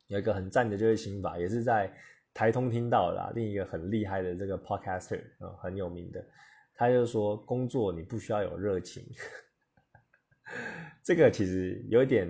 [0.07, 1.91] 有一个很赞的就是心法，也是在
[2.33, 6.25] 台通听到的，另一个很厉害的这个 podcaster 啊，很有名的，
[6.73, 9.03] 他就说工作你不需要有热情，
[11.03, 12.27] 这个其实有一点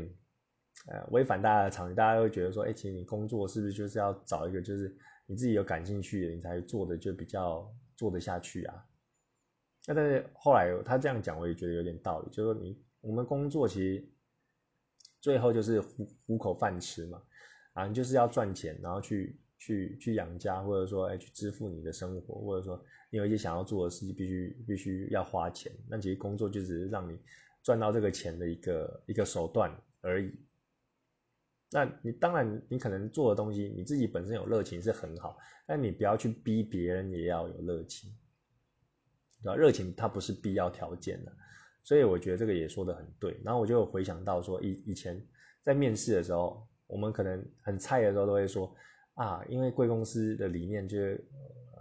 [0.88, 4.96] 呃违反大家的常识，大家会觉得说，哎，其实你工作是不是就是要找一个就是
[5.26, 8.86] 你自己有感兴趣的，你才做的就比较做得下去啊？
[9.88, 14.08] 那但是后来他这样讲，我也觉得有点道理，就是说你我们工作其实
[15.20, 17.22] 最后就是糊糊口饭吃嘛，
[17.76, 25.72] 啊，你就是要赚钱，然后去去去养家，或者说哎去支付你的生活，或者说你有一些想要做的事情，必须必须要花钱。
[25.90, 27.20] 那其实工作就只是让你
[27.64, 29.70] 赚到这个钱的一个一个手段
[30.00, 30.32] 而已。
[31.70, 38.10] 那你当然你可能做的东西，你自己本身有热情是很好，但你不要去逼别人也要有热情。
[39.44, 41.32] 对热情它不是必要条件的，
[41.84, 43.40] 所以我觉得这个也说的很对。
[43.44, 45.28] 然后我就回想到说，以以前
[45.62, 48.76] 在面试的时候，我们可能很菜的时候都会说
[49.16, 50.98] 啊，因为贵公司的理念就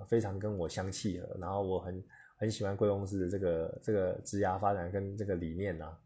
[0.08, 2.04] 非常跟我相契合，然后我很
[2.36, 5.96] 很喜欢贵公司的这个这个职涯发展跟这个理念呐，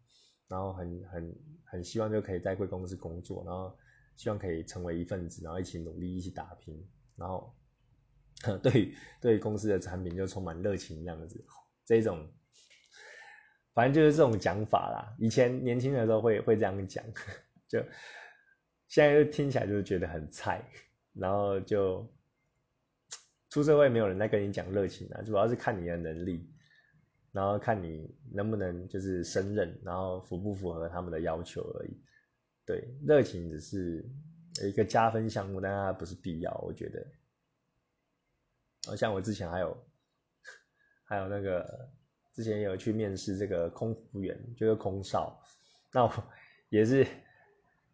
[0.48, 3.76] 然后很很很希望就可以在贵公司工作，然后
[4.16, 6.86] 希望可以成为一份子，然后一起努力一起打拼，
[7.16, 7.54] 然后。
[8.62, 11.44] 对 对，公司的产品就充满热情这样子，
[11.84, 12.24] 这种，
[13.74, 15.12] 反正就是这种讲法啦。
[15.18, 17.04] 以前年轻的时候会会这样讲，
[17.66, 17.82] 就
[18.88, 20.64] 现在就听起来就是觉得很菜，
[21.14, 22.10] 然后就
[23.50, 26.50] 出社会没有人在跟你讲热情啊，主要是看你的能力，
[27.32, 32.02] 然后看你能不能就是胜任，然后符不符合他们的要求而已。
[32.66, 34.04] 对，热情只是
[34.62, 37.06] 一个加分项目，但它不是必要，我觉得。
[38.96, 39.76] 像我之前还有，
[41.04, 41.90] 还有那个
[42.32, 45.42] 之前有去面试这个空服员，就是空少，
[45.92, 46.12] 那我
[46.70, 47.06] 也是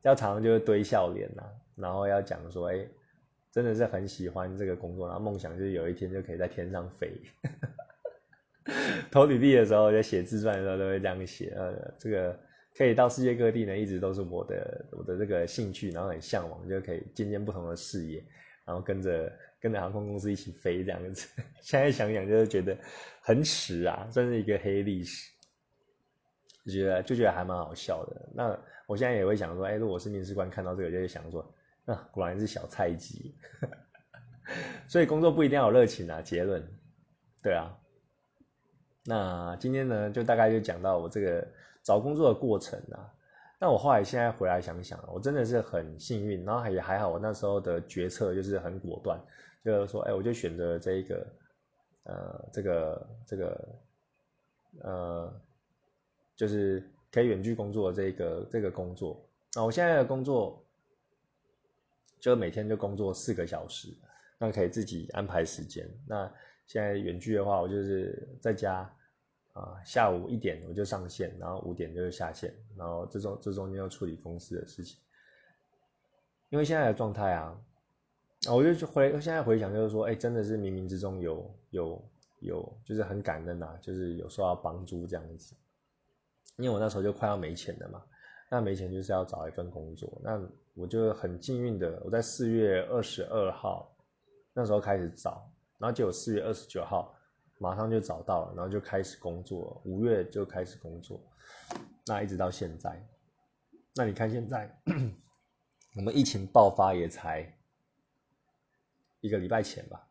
[0.04, 1.42] 要常常就是堆笑脸呐，
[1.74, 2.86] 然后要讲说，哎，
[3.50, 7.12] 真的是很喜欢这个工作，然后梦想就是有一天就可以在天上飞。
[9.10, 12.38] 投履历的时候，在写自传的时候都会这样写，呃，这个
[12.76, 18.24] 可以到世界各地呢，一直都是我的我的这个兴趣，然后很向往，就可以见见不同的视野，
[18.64, 19.30] 然后跟着。
[19.60, 21.26] 跟着航空公司一起飞这样子，
[21.62, 22.76] 现在想想就是觉得
[23.22, 25.32] 很耻啊，算是一个黑历史，
[26.66, 28.28] 就觉得就觉得还蛮好笑的。
[28.34, 28.50] 那
[28.86, 31.54] 我现在也会想说，哎，如果是面试官看到这个，就会想说，
[31.86, 33.34] 啊，果然是小菜鸡。
[34.88, 36.20] 所以工作不一定要有热情啊。
[36.20, 36.62] 结论，
[37.42, 37.78] 对啊。
[39.06, 41.46] 那今天呢，就大概就讲到我这个
[41.82, 43.12] 找工作的过程啊。
[43.58, 49.18] 那我后来现在回来想想，我真的是很幸运，然后也还好，我那时候的决策就是很果断。
[49.64, 51.26] 就是说，哎，我就选择这一个，
[52.02, 53.68] 呃，这个这个，
[54.82, 55.40] 呃，
[56.36, 59.24] 就是可以远距工作的这个这个工作。
[59.54, 60.60] 那我现在的工作，
[62.18, 63.94] 就每天就工作四个小时，
[64.36, 65.88] 那可以自己安排时间。
[66.08, 66.28] 那
[66.66, 68.92] 现在远距的话，我就是在家，
[69.52, 74.98] 啊，下午一点我就上线，然后五点就下线，然后这中这中间要处理公司的事情。
[76.50, 77.56] 因为现在的状态啊。
[78.46, 82.04] 我就回现在回想，就是说，哎，真的是冥冥之中有有
[82.40, 85.54] 有，就是很感恩呐，就是有受到帮助这样子。
[86.56, 88.02] 因为我那时候就快要没钱了嘛，
[88.50, 90.20] 那没钱就是要找一份工作。
[90.22, 90.40] 那
[90.74, 93.94] 我就很幸运的，我在四月二十二号
[94.52, 97.14] 那时候开始找，然后结果四月二十九号
[97.58, 101.20] 马上就找到了，然后就开始工作，五月就开始工作，
[102.06, 103.06] 那一直到现在。
[103.94, 104.76] 那你看现在，
[105.96, 107.52] 我们疫情爆发也才。
[109.20, 110.06] 一个礼拜前吧，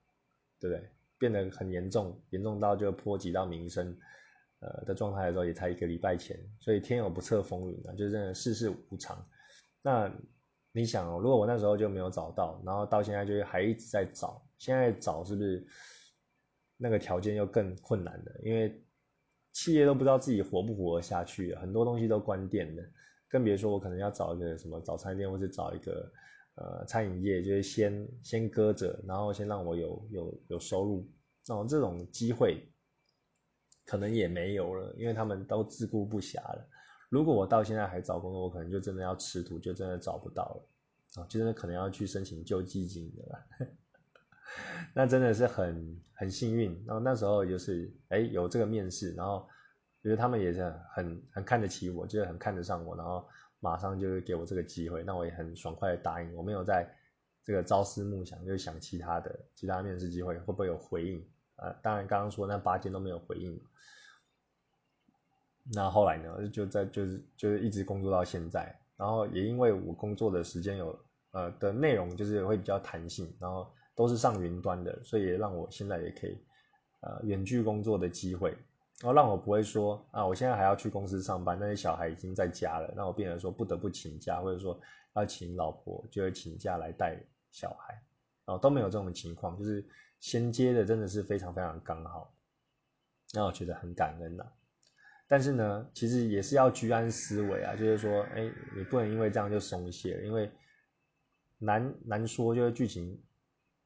[0.59, 0.89] 对不对？
[1.19, 3.95] 变得很严重，严重到就波及到民生，
[4.64, 6.39] 呃的状态的时候，也才一个礼拜前。
[6.59, 9.28] 所以天有不测风云啊，就真的世事无常。
[9.82, 10.09] 那
[10.72, 15.68] 你想哦，如果我那时候就没有找到，然后到现在就是还一直在找，现在找是不是
[16.78, 18.32] 那个条件又更困难了？
[18.43, 18.82] 因为
[19.51, 22.84] 企业都不知道自己活不活下去，很多东西都关店了，
[23.28, 26.11] 更别说我可能要找一个什么早餐店，或者找一个。
[26.55, 31.11] 呃，餐饮业就是先先搁着，然后先让我有有有收入，
[31.47, 32.72] 那这种机会
[33.86, 36.67] 可能也没有了，因为他们都自顾不暇了。
[37.09, 43.67] 如果我到现在还找工作，我可能就真的要吃土，就真的找不到了啊，就真的可能要去申请救济金的了。
[44.95, 49.47] 那真的是很很幸运，然后那时候就是哎有这个面试，然后
[50.01, 53.27] 觉得他们也是很很看得起我，就是很看得上我，然后
[53.59, 56.88] 马上就给我这个机会，那我也很爽快的答应，我没有在
[57.43, 61.27] 这个朝思暮想，就想其他的其他面试机会会不会有回应
[61.58, 63.60] 呃，当然刚刚说那八间都没有回应，
[65.74, 70.99] 那后来呢就在就是就是一直工作到现在，然后也因为我工作的时间有
[71.32, 73.72] 呃的内容就是会比较弹性，然后。
[73.95, 76.36] 都是上云端的，所以也让我现在也可以，
[77.01, 78.49] 呃，远距工作的机会，
[78.99, 84.82] 然后让我不会说啊，我现在还要去公司上班，那些小孩已经在家了，那我变成说不得不请假，或者说
[85.14, 87.93] 要请老婆就会请假来带小孩，
[88.45, 89.86] 然后都没有这种情况，就是
[90.24, 92.34] 衔接的真的是非常非常刚好，
[93.34, 94.45] 让我觉得很感恩呐。
[95.28, 100.49] 但是呢，其实也是要居安思危啊，就是说，哎，你不能因为这样就松懈，因为
[101.57, 103.21] 难难说，就是剧情。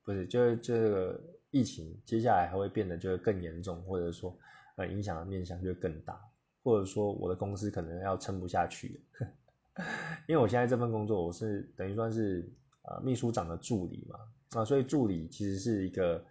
[0.03, 1.19] 不是，就是这个
[1.49, 4.37] 疫情接下来还会变得就会更严重，或者说
[4.75, 6.21] 呃影响的面向就会更大，
[6.61, 9.01] 或者说我的公司可能要撑不下去，
[10.29, 12.47] 因为我现在这份工作我是等于算是
[12.87, 14.19] 呃秘书长的助理嘛，
[14.59, 16.23] 啊，所以助理其实是一个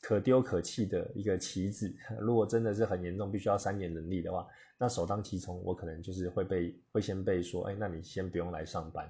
[0.00, 4.46] 可丢可弃的一个棋子， 如果真的是很严重，必须要三年能力的话，
[4.78, 9.08] 那首当其冲我可能就是会被会先被说，哎，那你先不用来上班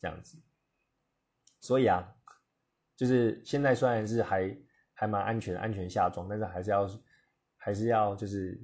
[0.00, 0.36] 这样子，
[1.60, 2.14] 所以啊。
[2.96, 4.56] 就是现在虽然是还
[4.92, 6.88] 还蛮安全，安全下装，但是还是要
[7.56, 8.56] 还是要就是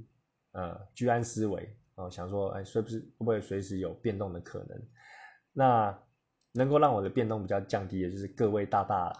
[0.52, 4.80] 呃居安思危哦，想说哎，是不是会不会随时有变动的可能？
[5.52, 6.02] 那
[6.53, 9.16] 能够让我的变动比较降低的，就是各位大大了，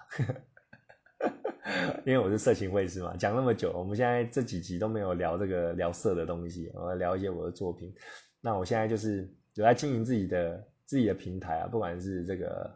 [2.07, 7.95] 因为我是色情卫士嘛，讲那么久，我们现在这几集都没有聊这个聊色的东西，我聊一些我的作品。
[8.41, 12.71] 那我现在就是有在经营自己的自己的平台啊，不管是这个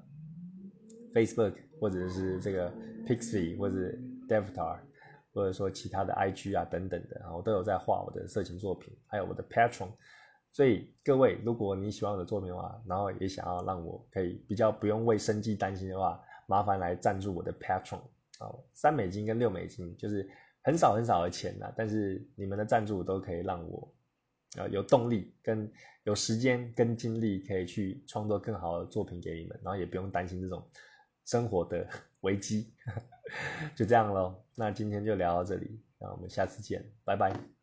[1.12, 1.54] Facebook。
[1.80, 2.72] 或者是这个
[3.04, 3.74] Pixie 或者
[4.26, 4.78] Devtar，
[5.34, 9.88] 或者说其他的 IG 啊等等的，然后都有在画我的色情作品，还有我的 Patron。
[10.54, 17.98] 所以各位，如果你喜欢我的作品的话，然后也想要让我可以比较不用为生计担心的话，麻烦来赞助我的 Patron
[18.38, 20.26] 啊，三美金跟六美金，就是
[20.62, 23.92] 很少很少的钱呐，但是你们的赞助都可以让我
[24.56, 25.70] 啊有动力跟
[26.04, 30.64] 有时间跟精力可以去创作更好的作品给你们，然后也不用担心这种。
[31.26, 31.88] 生活的
[32.20, 32.74] 危机，
[33.74, 34.44] 就这样喽。
[34.54, 37.53] 那今天就聊到这里，那我们下次见，拜拜。